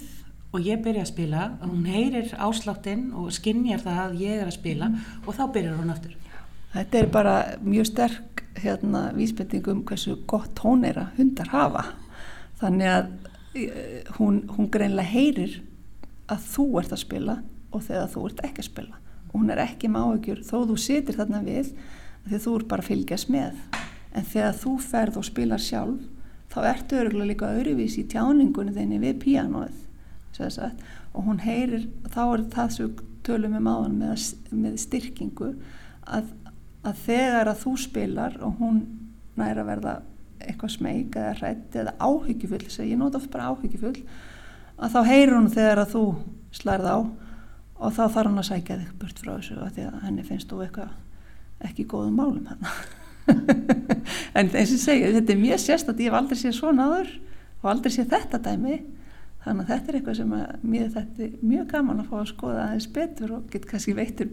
og 0.51 0.67
ég 0.67 0.81
byrja 0.83 1.05
að 1.05 1.13
spila 1.13 1.45
og 1.61 1.69
hún 1.71 1.87
heyrir 1.87 2.33
ásláttinn 2.35 3.09
og 3.15 3.31
skinnjar 3.33 3.83
það 3.85 4.01
að 4.05 4.17
ég 4.21 4.41
er 4.41 4.49
að 4.49 4.57
spila 4.57 4.91
mm. 4.91 5.23
og 5.25 5.37
þá 5.37 5.45
byrjar 5.55 5.79
hún 5.79 5.95
aftur 5.95 6.17
Þetta 6.71 6.99
er 7.01 7.07
bara 7.11 7.35
mjög 7.67 7.87
sterk 7.89 8.45
hérna 8.61 9.09
vísbendingum 9.15 9.81
hversu 9.87 10.15
gott 10.27 10.53
tónera 10.55 11.09
hundar 11.17 11.51
hafa 11.51 11.83
þannig 12.61 12.91
að 12.91 13.09
hún, 14.17 14.45
hún 14.51 14.69
greinlega 14.71 15.11
heyrir 15.11 15.57
að 16.31 16.47
þú 16.53 16.67
ert 16.81 16.95
að 16.95 17.03
spila 17.03 17.37
og 17.71 17.83
þegar 17.87 18.09
þú 18.13 18.25
ert 18.29 18.45
ekki 18.47 18.63
að 18.63 18.69
spila. 18.69 19.01
Og 19.31 19.35
hún 19.39 19.51
er 19.53 19.63
ekki 19.63 19.91
með 19.91 20.07
áhugjur 20.07 20.41
þó 20.47 20.55
þú 20.69 20.79
sitir 20.79 21.19
þarna 21.19 21.43
við 21.45 21.73
því 22.27 22.41
þú 22.45 22.55
ert 22.57 22.71
bara 22.71 22.85
að 22.85 22.91
fylgjast 22.91 23.31
með. 23.33 23.61
En 24.11 24.27
þegar 24.27 24.57
þú 24.59 24.73
ferð 24.83 25.21
og 25.21 25.27
spilar 25.27 25.63
sjálf 25.63 26.09
þá 26.51 26.59
ertu 26.73 26.99
öruglega 26.99 27.29
líka 27.29 27.53
öðruvís 27.55 27.95
í 27.99 28.07
tjáningunni 28.11 28.75
þinni 28.75 28.99
við 29.01 29.21
píanóið 29.23 29.87
og 30.41 31.25
hún 31.27 31.41
heyrir 31.43 31.87
þá 32.09 32.21
er 32.23 32.43
það 32.53 32.69
sem 32.75 32.93
tölum 33.25 33.55
við 33.55 33.63
máðan 33.67 33.97
með, 33.99 34.23
með 34.49 34.77
styrkingu 34.81 35.49
að, 36.07 36.31
að 36.87 37.01
þegar 37.05 37.51
að 37.51 37.59
þú 37.61 37.73
spilar 37.83 38.37
og 38.41 38.55
hún 38.61 38.79
næra 39.37 39.65
verða 39.67 39.99
eitthvað 40.47 40.75
smeg 40.75 41.17
eða 41.17 41.33
hrætt 41.39 41.79
eða 41.81 41.95
áhyggjufull 41.99 42.63
ég 42.87 42.99
nota 42.99 43.21
oft 43.21 43.31
bara 43.33 43.51
áhyggjufull 43.51 43.97
að 44.81 44.95
þá 44.95 45.01
heyrir 45.09 45.35
hún 45.37 45.51
þegar 45.53 45.83
að 45.83 45.93
þú 45.95 46.05
slærð 46.55 46.89
á 46.89 46.97
og 47.81 47.93
þá 47.97 48.03
þarf 48.15 48.29
hún 48.29 48.41
að 48.41 48.49
sækja 48.49 48.79
þig 48.81 48.95
burt 49.01 49.21
frá 49.21 49.33
þessu 49.35 49.59
að 49.59 49.75
því 49.75 49.87
að 49.89 50.01
henni 50.05 50.25
finnst 50.27 50.51
þú 50.51 50.63
eitthvað 50.65 51.67
ekki 51.69 51.87
góðum 51.89 52.17
málum 52.17 52.47
en 54.37 54.49
eins 54.49 54.73
og 54.73 54.81
segja 54.81 55.11
þetta 55.15 55.33
er 55.33 55.41
mjög 55.41 55.61
sérst 55.61 55.91
að 55.91 56.01
ég 56.01 56.09
hef 56.09 56.17
aldrei 56.17 56.39
séð 56.39 56.57
svona 56.57 56.87
aður 56.89 57.11
og 57.61 57.69
aldrei 57.71 57.93
séð 57.93 58.13
þetta 58.15 58.41
dæmi. 58.47 58.79
Þannig 59.41 59.63
að 59.63 59.71
þetta 59.71 59.89
er 59.89 59.97
eitthvað 59.97 60.17
sem 60.19 60.33
mér 60.69 60.89
þetta 60.93 61.23
er 61.25 61.37
mjög 61.41 61.67
gaman 61.71 62.01
að 62.03 62.09
fá 62.11 62.17
að 62.19 62.29
skoða 62.29 62.65
aðeins 62.67 62.89
betur 62.93 63.35
og 63.37 63.47
get 63.49 63.65
kannski 63.69 63.95
veittur 63.97 64.29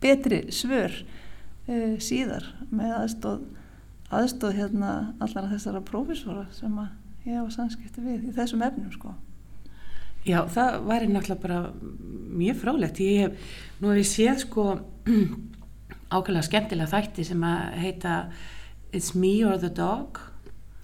betri 0.00 0.40
svör 0.52 0.96
uh, 1.00 1.94
síðar 2.00 2.44
með 2.68 2.92
aðstóð 2.98 3.46
aðstóð 4.10 4.56
hérna 4.58 4.92
allar 5.22 5.50
þessara 5.52 5.82
prófessora 5.86 6.46
sem 6.54 6.78
ég 7.26 7.36
hafa 7.36 7.50
samskipti 7.54 8.04
við 8.04 8.30
í 8.30 8.36
þessum 8.36 8.64
efnum 8.66 8.90
sko. 8.94 9.14
Já, 10.26 10.42
það 10.52 10.80
væri 10.84 11.06
náttúrulega 11.08 11.42
bara 11.42 11.60
mjög 12.40 12.58
frálegt 12.60 13.00
ég 13.00 13.22
hef, 13.24 13.52
nú 13.80 13.92
hef 13.92 14.02
ég 14.02 14.10
séð 14.10 14.42
sko 14.42 14.64
ákveðlega 16.14 16.48
skemmtilega 16.48 16.90
þætti 16.90 17.24
sem 17.30 17.46
að 17.46 17.78
heita 17.80 18.16
It's 18.92 19.14
Me 19.14 19.38
or 19.46 19.56
the 19.62 19.70
Dog. 19.70 20.18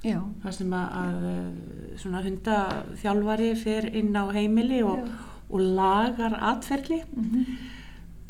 Já. 0.07 0.21
það 0.43 0.53
sem 0.55 0.75
að, 0.77 0.93
að 1.01 1.97
svona 1.99 2.21
hundaþjálfari 2.23 3.49
fer 3.59 3.89
inn 3.99 4.15
á 4.15 4.25
heimili 4.31 4.79
og, 4.87 5.09
og 5.51 5.65
lagar 5.65 6.37
atferðli 6.53 7.01
mm 7.03 7.25
-hmm. 7.25 7.66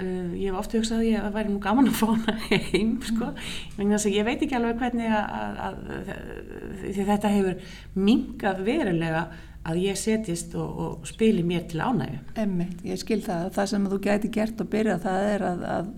Uh, 0.03 0.31
ég 0.37 0.51
hef 0.51 0.61
ofta 0.61 0.81
hugsað 0.81 1.03
að 1.03 1.11
ég 1.11 1.27
væri 1.37 1.53
nú 1.53 1.61
gaman 1.65 1.91
að 1.91 1.99
fá 2.01 2.07
hana 2.13 2.37
heim 2.51 2.95
sko, 3.05 3.33
þess 3.77 4.07
að 4.07 4.17
ég 4.17 4.29
veit 4.29 4.47
ekki 4.47 4.59
alveg 4.59 4.81
hvernig 4.83 5.19
að, 5.19 5.61
að, 5.67 5.77
að 6.87 7.03
þetta 7.13 7.35
hefur 7.37 7.77
mingað 8.09 8.65
verulega 8.67 9.29
að 9.67 9.81
ég 9.83 9.99
setjist 9.99 10.53
og, 10.55 10.83
og 10.83 11.09
spili 11.11 11.43
mér 11.47 11.65
til 11.71 11.83
ánægu 11.83 12.21
Emmitt, 12.39 12.85
ég 12.87 13.01
skil 13.03 13.23
það, 13.25 13.49
það 13.57 13.73
sem 13.73 13.89
þú 13.91 14.03
gæti 14.05 14.31
gert 14.35 14.63
og 14.63 14.71
byrja 14.71 15.01
það 15.03 15.31
er 15.33 15.49
að 15.53 15.89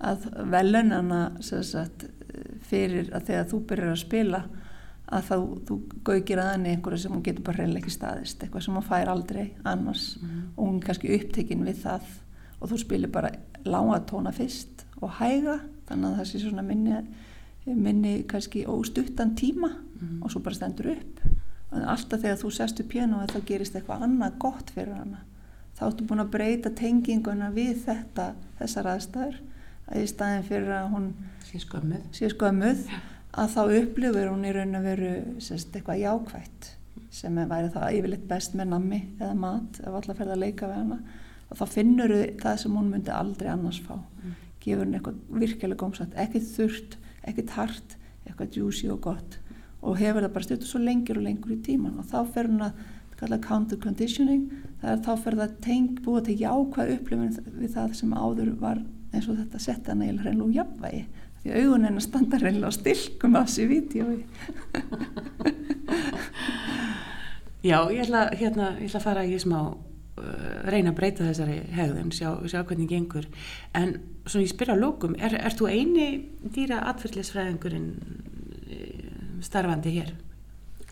að 0.00 0.24
velunana 0.48 1.20
fyrir 2.70 3.10
að 3.12 3.28
þegar 3.28 3.46
þú 3.50 3.60
byrjar 3.68 3.92
að 3.92 4.00
spila 4.00 4.40
að 5.10 5.26
þá 5.26 5.36
þú 5.66 5.76
gaugir 6.06 6.40
að 6.40 6.50
henni 6.54 6.72
einhverju 6.74 7.02
sem 7.02 7.14
hún 7.14 7.24
getur 7.26 7.44
bara 7.46 7.64
reynilega 7.64 7.82
ekki 7.82 7.94
staðist 7.96 8.44
eitthvað 8.44 8.64
sem 8.66 8.76
hún 8.78 8.86
fær 8.86 9.10
aldrei 9.10 9.46
annars. 9.66 10.04
Mm. 10.22 10.42
og 10.54 10.68
hún 10.68 10.76
er 10.78 10.86
kannski 10.86 11.14
upptekinn 11.16 11.66
við 11.66 11.80
það 11.82 12.12
og 12.60 12.70
þú 12.70 12.78
spilir 12.82 13.12
bara 13.12 13.32
lága 13.64 14.00
tóna 14.08 14.32
fyrst 14.36 14.84
og 15.00 15.16
hæga 15.18 15.58
þannig 15.88 16.10
að 16.10 16.16
það 16.18 16.28
sé 16.30 16.40
svona 16.42 16.64
minni, 16.64 17.00
minni 17.66 18.14
kannski 18.28 18.66
óstuttan 18.68 19.34
tíma 19.38 19.72
mm. 19.72 20.20
og 20.22 20.32
svo 20.32 20.42
bara 20.44 20.58
stendur 20.58 20.92
upp. 20.94 21.20
Og 21.70 21.84
alltaf 21.86 22.22
þegar 22.22 22.40
þú 22.40 22.52
sest 22.54 22.80
upp 22.82 22.94
hérna 22.96 23.20
og 23.20 23.30
það 23.30 23.46
gerist 23.48 23.76
eitthvað 23.78 24.06
annað 24.06 24.38
gott 24.42 24.72
fyrir 24.74 24.96
hana. 24.96 25.22
Þá 25.78 25.84
ertu 25.86 26.06
búin 26.08 26.24
að 26.24 26.32
breyta 26.34 26.72
tenginguna 26.76 27.52
við 27.54 27.84
þetta 27.86 28.32
þessar 28.58 28.90
aðstæður. 28.94 29.38
Að 29.90 30.02
í 30.02 30.10
staðin 30.10 30.48
fyrir 30.48 30.74
að 30.76 30.90
hún 30.94 31.06
sé 31.46 31.62
skömmuð. 31.62 32.02
að 33.30 33.54
þá 33.54 33.62
upplifur 33.78 34.30
hún 34.32 34.46
í 34.46 34.52
raun 34.54 34.78
að 34.78 34.86
veru 34.88 35.10
sérst, 35.42 35.74
eitthvað 35.74 36.02
jákvægt 36.02 36.70
sem 37.14 37.34
væri 37.50 37.70
það 37.74 37.96
yfirleitt 37.98 38.26
best 38.30 38.54
með 38.58 38.72
nammi 38.72 39.00
eða 39.18 39.34
mat 39.38 39.80
ef 39.82 39.90
allar 39.90 40.18
ferða 40.18 40.36
að 40.36 40.42
leika 40.44 40.68
við 40.70 40.78
hana 40.78 40.98
og 41.50 41.58
þá 41.58 41.64
finnur 41.74 42.14
þau 42.14 42.24
það 42.44 42.58
sem 42.62 42.76
hún 42.78 42.90
myndi 42.92 43.12
aldrei 43.14 43.50
annars 43.52 43.80
fá. 43.82 43.96
Mm. 43.98 44.38
gefur 44.60 44.84
henni 44.84 44.98
eitthvað 44.98 45.20
virkilega 45.40 45.80
gómsagt 45.80 46.16
ekkert 46.20 46.48
þurft, 46.52 46.96
ekkert 47.24 47.54
hart 47.56 47.96
eitthvað 48.26 48.50
djúsi 48.54 48.90
og 48.92 49.00
gott. 49.06 49.38
Og 49.80 49.96
hefur 49.96 50.20
það 50.26 50.34
bara 50.34 50.46
stjórn 50.46 50.66
svo 50.68 50.80
lengur 50.84 51.20
og 51.20 51.24
lengur 51.24 51.54
í 51.54 51.62
tíman 51.64 52.00
og 52.00 52.08
þá 52.10 52.18
fer 52.34 52.50
hún 52.50 52.66
að 52.66 52.82
kalla 53.20 53.38
counter 53.40 53.80
conditioning. 53.80 54.44
Það 54.82 54.92
er 54.92 55.02
þá 55.06 55.12
fer 55.24 55.38
það 55.40 55.56
teng 55.64 55.88
búið 56.04 56.22
til 56.28 56.38
jákvæð 56.42 56.94
upplifin 56.96 57.34
við 57.56 57.74
það 57.74 57.96
sem 57.98 58.12
áður 58.16 58.52
var 58.60 58.78
eins 59.10 59.28
og 59.28 59.40
þetta 59.40 59.58
setja 59.60 59.92
hann 59.92 60.04
eiginlega 60.04 60.28
reynilega 60.28 60.46
úr 60.46 60.56
jafnvægi. 60.60 61.02
Því 61.40 61.48
augun 61.56 61.86
hennar 61.88 62.04
standa 62.04 62.36
reynilega 62.40 62.68
á 62.68 62.76
stilkum 62.76 63.36
af 63.40 63.48
þessu 63.48 63.64
vídjói 63.70 64.18
Já, 67.70 67.78
ég 67.92 68.00
ætla, 68.04 68.26
hérna, 68.36 68.66
ég 68.80 68.88
ætla 68.88 69.00
að 69.00 69.04
fara 69.04 69.24
í 69.24 69.36
smá 69.40 69.60
reyna 70.70 70.92
að 70.92 70.98
breyta 70.98 71.26
þessari 71.26 71.60
hegðun 71.74 72.10
sjá, 72.14 72.30
sjá 72.50 72.62
hvernig 72.62 72.90
gengur. 72.90 73.28
En 73.76 73.96
svona 74.24 74.46
ég 74.46 74.52
spyrja 74.52 74.76
á 74.76 74.82
lókum 74.82 75.14
er, 75.18 75.36
er 75.40 75.56
þú 75.56 75.70
eini 75.70 76.08
dýra 76.54 76.82
atfyrirlisfræðingurinn 76.92 77.88
uh, 78.00 79.38
starfandi 79.44 79.94
hér? 79.98 80.12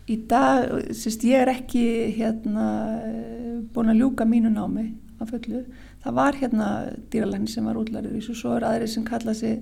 Í 0.09 0.17
dag, 0.29 0.71
sérst, 0.97 1.25
ég 1.29 1.43
er 1.43 1.51
ekki 1.53 1.83
hérna 2.17 2.69
búin 3.73 3.91
að 3.93 4.01
ljúka 4.01 4.25
mínu 4.25 4.49
námi 4.53 4.87
af 5.21 5.29
fullu. 5.29 5.65
Það 6.03 6.15
var 6.17 6.37
hérna 6.39 6.69
dýralækni 7.11 7.51
sem 7.51 7.67
var 7.67 7.77
útlæður 7.77 8.15
í 8.15 8.21
þessu. 8.21 8.37
Svo 8.39 8.55
er 8.55 8.65
aðri 8.65 8.87
sem 8.89 9.05
kalla 9.05 9.35
sig 9.37 9.59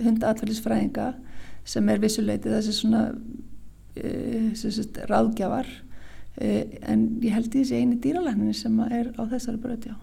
hundaatfælisfræðinga 0.00 1.12
sem 1.68 1.88
er 1.92 2.00
vissuleiti 2.02 2.50
þessi 2.50 2.74
svona 2.74 3.02
e, 3.94 4.50
sagt, 4.56 5.02
ráðgjafar 5.10 5.68
en 6.40 7.08
ég 7.20 7.34
held 7.36 7.50
í 7.52 7.58
þessi 7.60 7.80
eini 7.80 7.98
dýralækni 8.00 8.54
sem 8.56 8.78
er 8.88 9.12
á 9.20 9.22
þessari 9.28 9.60
bröti 9.60 9.92
á 9.92 9.98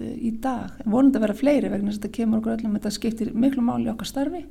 í 0.00 0.30
dag, 0.42 0.76
vonandi 0.84 1.16
að 1.16 1.24
vera 1.24 1.36
fleiri 1.36 1.70
vegna 1.72 1.88
þess 1.88 1.98
að 1.98 2.02
þetta 2.02 2.16
kemur 2.18 2.40
okkur 2.40 2.54
öllum. 2.56 2.74
Þetta 2.76 2.92
skiptir 2.92 3.30
miklu 3.32 3.62
máli 3.64 3.88
okkar 3.92 4.10
starfi. 4.10 4.42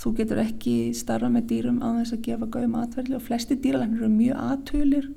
Þú 0.00 0.12
getur 0.16 0.40
ekki 0.40 0.74
starfa 0.96 1.28
með 1.28 1.48
dýrum 1.50 1.82
á 1.84 1.88
þess 1.98 2.14
að 2.16 2.22
gefa 2.28 2.48
gauðum 2.54 2.78
atverðli 2.80 3.18
og 3.18 3.26
flesti 3.26 3.58
dýralæknir 3.60 4.00
eru 4.00 4.12
mjög 4.14 4.44
aðtölir 4.46 5.10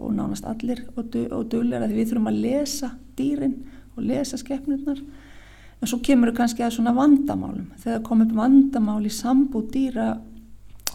og 0.00 0.14
nánast 0.16 0.46
allir 0.48 0.80
og, 0.96 1.10
dölur 1.12 1.84
að 1.84 1.92
við 1.92 2.08
þurfum 2.10 2.30
að 2.30 2.40
lesa 2.46 2.90
dýrin 3.18 3.58
og 3.94 4.06
lesa 4.08 4.40
skeppnurnar 4.40 5.02
en 5.04 5.90
svo 5.90 6.00
kemur 6.02 6.32
við 6.32 6.38
kannski 6.38 6.64
að 6.64 6.78
svona 6.78 6.94
vandamálum. 6.96 7.68
Þegar 7.82 8.06
komum 8.06 8.24
upp 8.24 8.38
vandamál 8.38 9.04
í 9.04 9.12
sambú 9.12 9.60
dýra 9.68 10.14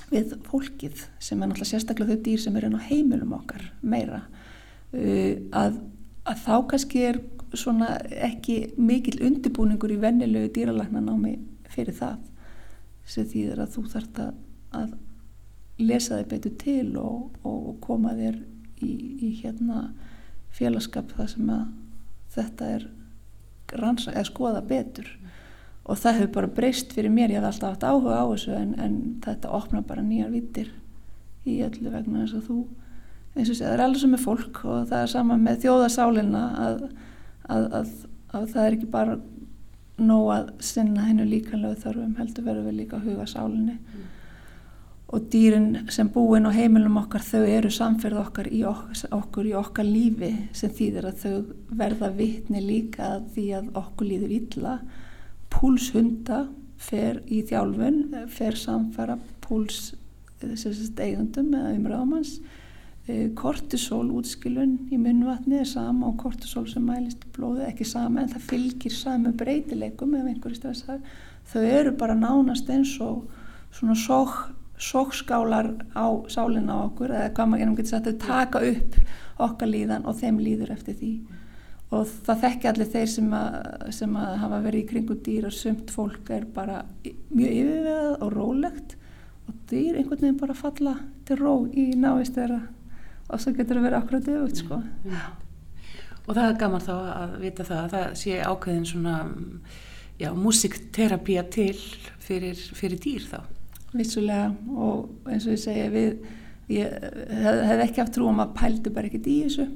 við 0.10 0.36
fólkið 0.47 1.05
sem 1.22 1.39
er 1.39 1.49
náttúrulega 1.49 1.72
sérstaklega 1.74 2.16
þau 2.16 2.24
dýr 2.26 2.43
sem 2.43 2.57
er 2.57 2.68
inn 2.68 2.78
á 2.78 2.88
heimilum 2.89 3.36
okkar 3.39 3.66
meira 3.82 4.24
uh, 4.26 5.36
að, 5.51 5.80
að 6.26 6.43
þá 6.45 6.55
kannski 6.74 7.03
er 7.12 7.22
svona 7.57 7.95
ekki 8.30 8.76
mikil 8.78 9.18
undirbúningur 9.26 9.93
í 9.93 9.99
vennilegu 10.01 10.51
dýralæknanámi 10.53 11.36
fyrir 11.70 11.97
það 11.97 12.20
sem 13.10 13.26
þýðir 13.30 13.64
að 13.64 13.74
þú 13.76 13.86
þarft 13.93 14.22
að, 14.22 14.34
að 14.78 14.95
lesa 15.80 16.20
þig 16.20 16.30
betur 16.34 16.55
til 16.62 16.88
og, 17.01 17.39
og 17.47 17.76
koma 17.82 18.14
þér 18.18 18.38
í, 18.86 18.91
í 19.26 19.30
hérna 19.41 19.89
félagskap 20.53 21.14
þar 21.16 21.32
sem 21.34 21.51
að 21.53 21.66
þetta 22.36 22.72
er 22.76 22.88
rannsaka 23.80 24.18
eða 24.18 24.30
skoða 24.30 24.62
betur 24.66 25.10
og 25.89 25.97
það 25.97 26.19
hefur 26.19 26.33
bara 26.35 26.51
breyst 26.59 26.93
fyrir 26.93 27.13
mér, 27.13 27.33
ég 27.33 27.41
hef 27.41 27.49
alltaf 27.49 27.73
haft 27.73 27.87
áhuga 27.87 28.19
á 28.21 28.25
þessu 28.29 28.53
en, 28.57 28.75
en 28.77 28.99
þetta 29.25 29.53
opna 29.57 29.81
bara 29.85 30.05
nýjar 30.05 30.29
vittir 30.33 30.69
í 31.49 31.59
öllu 31.65 31.89
vegna 31.93 32.23
eins 32.23 32.35
og 32.37 32.45
þú 32.45 32.59
eins 33.35 33.49
og 33.49 33.57
segja, 33.57 33.71
það 33.71 33.73
er 33.73 33.83
alveg 33.85 34.03
sem 34.03 34.13
með 34.13 34.23
fólk 34.25 34.61
og 34.65 34.85
það 34.89 35.01
er 35.01 35.11
sama 35.13 35.39
með 35.39 35.65
þjóðasálinna 35.65 36.45
að, 36.65 36.85
að, 37.47 37.67
að, 37.79 37.91
að 38.37 38.47
það 38.53 38.63
er 38.65 38.77
ekki 38.77 38.93
bara 38.93 39.17
nóg 39.99 40.29
að 40.33 40.53
sinna 40.63 41.09
hennu 41.09 41.25
líkanlegu 41.27 41.81
þörfum 41.83 42.15
heldur 42.19 42.47
verður 42.47 42.69
við 42.69 42.79
líka 42.83 42.99
að 42.99 43.09
huga 43.09 43.27
sálinni 43.27 43.75
mm. 43.75 44.07
og 45.15 45.27
dýrin 45.33 45.67
sem 45.91 46.09
búin 46.13 46.47
á 46.47 46.51
heimilum 46.55 47.01
okkar 47.01 47.25
þau 47.25 47.43
eru 47.49 47.71
samferð 47.73 48.21
okkar 48.23 48.49
í 48.53 48.63
okkur, 48.67 49.03
okkur 49.19 49.49
í 49.49 49.53
okkar 49.59 49.87
lífi 49.87 50.31
sem 50.55 50.71
þýðir 50.71 51.09
að 51.11 51.21
þau 51.25 51.35
verða 51.81 52.11
vitni 52.15 52.63
líka 52.63 53.17
því 53.33 53.45
að 53.59 53.71
okkur 53.83 54.11
líður 54.13 54.35
illa 54.39 54.79
púlshunda 55.53 56.45
fer 56.79 57.19
í 57.27 57.41
þjálfun, 57.47 58.27
fer 58.31 58.55
samfara 58.55 59.17
púls 59.43 59.93
eigundum 60.39 61.51
eða 61.51 61.75
umræðamans 61.75 62.37
kortisol 63.37 64.05
útskilun 64.19 64.75
í 64.93 64.99
munnvatni 65.01 65.59
er 65.63 65.67
sama 65.67 66.09
og 66.11 66.19
kortisol 66.21 66.67
sem 66.69 66.85
mælist 66.85 67.23
í 67.25 67.31
blóðu 67.33 67.65
ekki 67.65 67.87
sama 67.87 68.21
en 68.21 68.31
það 68.33 68.45
fylgir 68.51 68.93
samu 68.93 69.33
breytileikum 69.37 70.13
ef 70.19 70.27
einhverju 70.29 70.59
stressar 70.59 71.01
þau 71.49 71.63
eru 71.63 71.95
bara 71.97 72.17
nánast 72.17 72.69
eins 72.69 72.93
og 73.01 73.25
svona 73.73 73.97
sók, 73.97 74.35
sókskálar 74.77 75.71
á 75.97 76.05
sálinna 76.29 76.77
á 76.77 76.85
okkur 76.85 77.15
eða 77.15 77.33
hvað 77.33 77.51
maður 77.53 77.75
getur 77.79 77.91
sagt 77.95 78.09
þau 78.11 78.27
taka 78.27 78.63
upp 78.69 78.99
okkar 79.47 79.73
líðan 79.73 80.05
og 80.05 80.19
þeim 80.19 80.41
líður 80.43 80.75
eftir 80.77 80.99
því 80.99 81.13
og 81.89 82.09
það 82.25 82.41
þekki 82.43 82.69
allir 82.69 82.89
þeir 82.93 83.09
sem 83.09 83.29
að, 83.33 83.55
sem 83.97 84.17
að 84.21 84.33
hafa 84.43 84.61
verið 84.65 84.83
í 84.83 84.87
kringu 84.91 85.15
dýr 85.25 85.47
og 85.49 85.55
sumt 85.57 85.93
fólk 85.93 86.29
er 86.35 86.45
bara 86.53 86.83
mjög 87.33 87.55
yfirvegað 87.55 88.11
og 88.13 88.33
rólegt 88.35 88.95
og 89.49 89.55
dýr 89.71 89.97
einhvern 89.97 90.21
veginn 90.21 90.41
bara 90.41 90.57
falla 90.57 90.95
til 91.25 91.39
ró 91.39 91.53
í 91.73 91.89
návist 91.97 92.37
þeirra 92.37 92.61
og 93.29 93.41
svo 93.41 93.55
getur 93.57 93.79
það 93.79 93.87
verið 93.87 93.99
akkurat 93.99 94.29
auðvögt 94.29 94.61
sko. 94.63 94.79
Og 96.29 96.35
það 96.35 96.43
er 96.45 96.57
gaman 96.61 96.85
þá 96.85 96.93
að 96.93 97.35
vita 97.41 97.65
það 97.65 97.81
að 97.81 97.93
það 97.95 98.17
sé 98.21 98.39
ákveðin 98.45 98.89
svona 98.89 99.15
já, 100.19 100.29
músikterapía 100.37 101.45
til 101.49 101.77
fyrir, 102.21 102.61
fyrir 102.77 103.01
dýr 103.01 103.25
þá. 103.31 103.39
Vissulega 103.97 104.51
og 104.77 105.29
eins 105.29 105.47
og 105.49 105.55
ég 105.55 105.61
segja 105.63 105.89
við, 105.93 106.25
ég 106.69 106.97
hef, 107.33 107.61
hef 107.71 107.85
ekki 107.87 108.03
haft 108.03 108.13
trú 108.17 108.29
um 108.29 108.41
að 108.43 108.53
pældu 108.59 108.93
bara 108.93 109.09
ekkert 109.09 109.29
í 109.29 109.39
þessu 109.47 109.71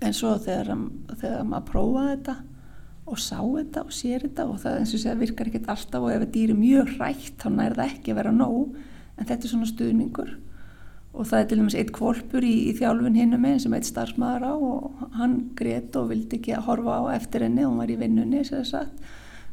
en 0.00 0.16
svo 0.16 0.36
þegar, 0.40 0.72
þegar 1.20 1.44
maður 1.48 1.68
prófaði 1.70 2.14
þetta 2.14 2.36
og 3.10 3.18
sá 3.18 3.38
þetta 3.40 3.82
og 3.82 3.94
sér 3.94 4.24
þetta 4.26 4.46
og 4.46 4.60
það 4.62 4.78
eins 4.78 4.92
og 4.94 5.02
segja 5.02 5.18
virkar 5.18 5.50
ekkert 5.50 5.72
alltaf 5.72 6.04
og 6.04 6.12
ef 6.14 6.22
þetta 6.24 6.44
er 6.44 6.60
mjög 6.60 6.92
rætt 7.00 7.42
þá 7.42 7.48
nær 7.56 7.76
það 7.78 7.92
ekki 7.96 8.12
að 8.12 8.20
vera 8.20 8.32
nóg. 8.36 8.78
En 9.18 9.28
þetta 9.28 9.46
er 9.46 9.52
svona 9.52 9.68
stuðningur. 9.68 10.30
Og 11.10 11.26
það 11.26 11.40
er 11.40 11.48
til 11.50 11.58
dæmis 11.58 11.76
eitt 11.80 11.90
kvolpur 11.96 12.46
í, 12.46 12.54
í 12.70 12.74
þjálfun 12.78 13.18
hinnum 13.18 13.46
einn 13.48 13.60
sem 13.60 13.74
eitt 13.74 13.88
starfsmæður 13.88 14.46
á 14.46 14.54
og 14.54 15.04
hann 15.18 15.36
greitt 15.58 15.96
og 15.98 16.12
vildi 16.12 16.38
ekki 16.38 16.54
að 16.54 16.68
horfa 16.68 17.00
á 17.02 17.04
eftir 17.16 17.44
henni 17.44 17.66
og 17.66 17.72
hann 17.72 17.82
var 17.82 17.90
í 17.90 17.98
vinnunni 17.98 18.44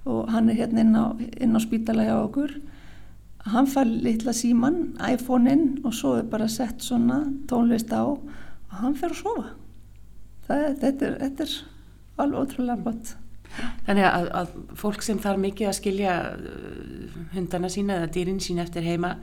og 0.08 0.30
hann 0.32 0.48
er 0.48 0.56
hérna 0.62 0.84
inn 0.86 0.96
á, 0.96 1.06
inn 1.18 1.58
á 1.58 1.60
spítalagi 1.60 2.14
á 2.14 2.22
okkur. 2.22 2.54
Hann 3.48 3.68
fær 3.68 3.90
litla 3.90 4.32
síman, 4.36 4.94
iPhone-inn 5.02 5.82
og 5.84 5.96
svo 5.98 6.14
er 6.22 6.30
bara 6.30 6.48
sett 6.48 6.86
svona 6.86 7.26
tónlist 7.50 7.92
á 7.92 8.06
og 8.06 8.78
hann 8.80 8.96
fer 8.96 9.12
að 9.12 9.24
sofa 9.26 9.50
það, 10.48 10.68
þetta, 10.82 11.12
er, 11.12 11.18
þetta 11.24 11.48
er 11.48 11.56
alveg 12.18 12.44
ótrúlega 12.44 12.84
flott 12.84 13.16
Þannig 13.88 14.06
að, 14.06 14.26
að 14.38 14.50
fólk 14.78 15.04
sem 15.06 15.20
þarf 15.24 15.40
mikið 15.42 15.70
að 15.70 15.78
skilja 15.78 16.16
hundana 17.34 17.70
sína 17.72 18.02
eða 18.02 18.10
dýrin 18.18 18.42
sín 18.44 18.60
eftir 18.62 18.86
heima 18.86 19.16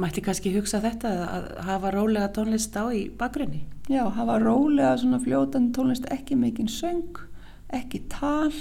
mætti 0.00 0.22
kannski 0.24 0.52
hugsa 0.54 0.80
þetta 0.84 1.12
að 1.24 1.46
hafa 1.68 1.92
rólega 1.94 2.30
tónlist 2.36 2.74
á 2.76 2.84
í 2.92 3.06
bakgrunni? 3.16 3.62
Já, 3.88 4.04
hafa 4.12 4.38
rólega 4.42 4.96
svona 5.00 5.20
fljótan 5.22 5.70
tónlist 5.76 6.08
ekki 6.12 6.36
mikinn 6.40 6.68
söng, 6.72 7.20
ekki 7.72 8.02
tal, 8.12 8.52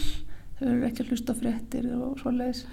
þau 0.59 0.67
eru 0.69 0.85
ekki 0.87 1.03
að 1.03 1.11
hlusta 1.11 1.35
fréttir 1.35 1.89
og 1.97 2.21
svoleiðis, 2.21 2.63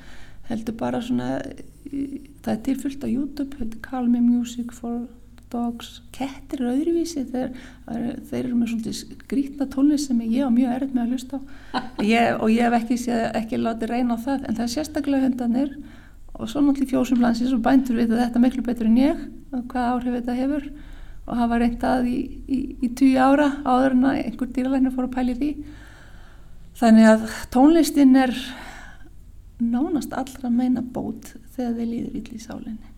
heldur 0.51 0.79
bara 0.79 1.03
svona, 1.03 1.41
það 1.89 2.53
er 2.55 2.63
tilfyllt 2.69 3.07
á 3.07 3.09
YouTube, 3.11 3.59
heldur 3.59 3.83
Calm 3.83 4.15
Music 4.29 4.75
for 4.77 5.09
Dogs, 5.53 5.91
kettir 6.17 6.63
er 6.63 6.71
öðruvísi, 6.73 7.25
þeir, 7.29 7.51
þeir 8.31 8.39
eru 8.43 8.55
með 8.57 8.73
svona 8.73 9.25
grítna 9.29 9.67
tónlist 9.73 10.09
sem 10.09 10.23
ég 10.25 10.49
á 10.49 10.51
mjög 10.53 10.77
erð 10.79 10.95
með 10.95 11.03
að 11.03 11.13
hlusta 11.13 11.41
ég, 12.15 12.39
og 12.39 12.49
ég 12.53 12.65
hef 12.65 12.79
ekki, 12.79 12.99
ekki 13.43 13.61
látið 13.61 13.93
reyna 13.93 14.17
á 14.17 14.25
það, 14.25 14.47
en 14.49 14.59
það 14.59 14.65
er 14.65 14.73
sérstaklega 14.77 15.27
hundanir 15.27 15.75
og 16.33 16.49
svo 16.49 16.63
náttúrulega 16.65 16.95
fjósum 16.95 17.21
landsins 17.23 17.53
og 17.53 17.61
bændur 17.65 18.01
við 18.01 18.17
þetta 18.17 18.43
miklu 18.43 18.65
betur 18.65 18.89
en 18.89 18.99
ég 19.01 19.21
hvað 19.53 19.91
áhrif 19.91 20.19
þetta 20.19 20.39
hefur 20.39 20.67
og 21.27 21.39
hafa 21.39 21.59
reyndað 21.63 22.09
í, 22.11 22.19
í, 22.49 22.61
í 22.83 22.91
tíu 22.99 23.21
ára 23.21 23.49
áður 23.63 23.97
en 23.97 24.07
að 24.11 24.21
einhver 24.25 24.51
dýralæknir 24.57 24.95
fór 24.95 25.07
að 25.07 25.15
pæli 25.17 25.37
því. 25.39 25.51
Þannig 26.81 27.11
að 27.13 27.27
tónlistin 27.55 28.17
er 28.19 28.33
nánast 29.63 30.15
allra 30.19 30.51
meina 30.51 30.83
bót 30.83 31.35
þegar 31.55 31.77
þeir 31.79 31.91
líður 31.93 32.19
ítli 32.19 32.41
í 32.41 32.43
sálinni 32.43 32.92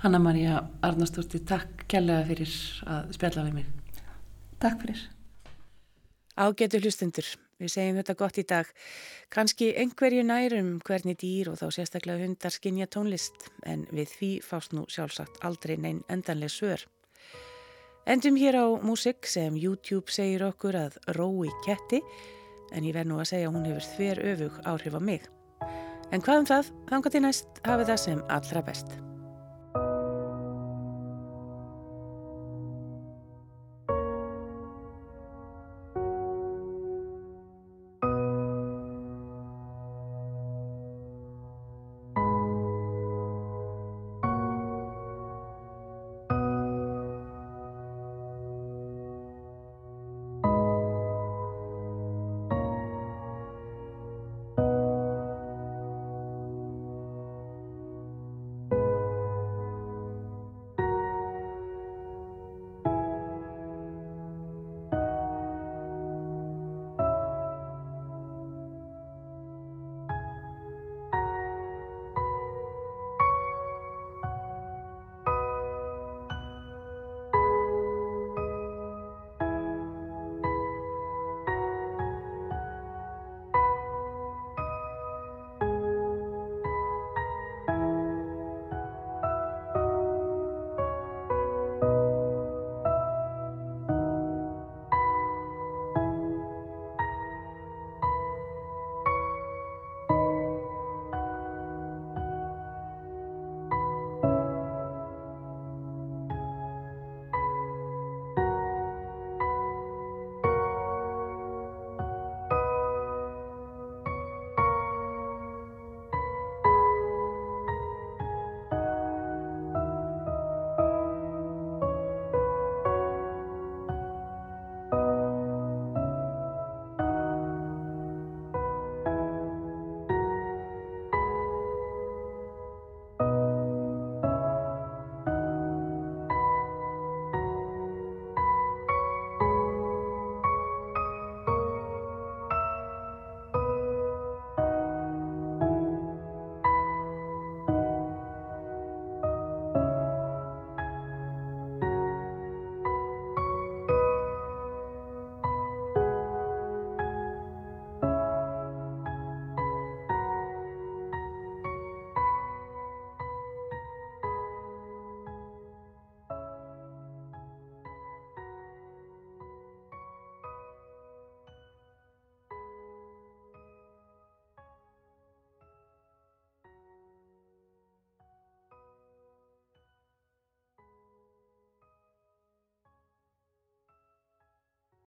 Hanna-Maria 0.00 0.62
Arnastóttir, 0.86 1.44
takk 1.44 1.84
kærlega 1.90 2.24
fyrir 2.30 2.56
að 2.88 3.14
spjalla 3.18 3.46
við 3.48 3.60
mig 3.60 3.70
Takk 4.62 4.82
fyrir 4.84 5.06
Ágetur 6.40 6.84
hlustundur 6.86 7.28
Við 7.60 7.72
segjum 7.74 7.98
þetta 8.00 8.16
gott 8.16 8.38
í 8.40 8.44
dag. 8.48 8.68
Kanski 9.32 9.68
einhverju 9.76 10.22
nærum 10.24 10.70
hvernig 10.86 11.18
dýr 11.20 11.50
og 11.52 11.58
þá 11.60 11.66
sérstaklega 11.76 12.24
hundar 12.24 12.54
skinja 12.54 12.88
tónlist 12.88 13.50
en 13.68 13.84
við 13.92 14.14
því 14.14 14.30
fást 14.46 14.72
nú 14.76 14.86
sjálfsagt 14.88 15.42
aldrei 15.44 15.76
neinn 15.76 16.00
endanleg 16.08 16.52
svör. 16.54 16.86
Endum 18.08 18.40
hér 18.40 18.56
á 18.64 18.66
músik 18.80 19.28
sem 19.28 19.60
YouTube 19.60 20.08
segir 20.08 20.46
okkur 20.48 20.80
að 20.86 20.96
rói 21.18 21.52
ketti 21.66 22.00
en 22.72 22.88
ég 22.88 22.96
verð 22.96 23.12
nú 23.12 23.20
að 23.20 23.34
segja 23.34 23.50
að 23.52 23.58
hún 23.58 23.68
hefur 23.68 23.90
þver 23.92 24.24
öfug 24.32 24.58
áhrif 24.64 24.96
á 24.96 25.00
mig. 25.12 25.28
En 26.10 26.24
hvað 26.24 26.42
um 26.42 26.50
það? 26.54 26.74
Þangar 26.88 27.12
til 27.12 27.24
næst 27.28 27.62
hafi 27.68 27.88
það 27.92 28.04
sem 28.08 28.26
allra 28.40 28.66
best. 28.72 29.09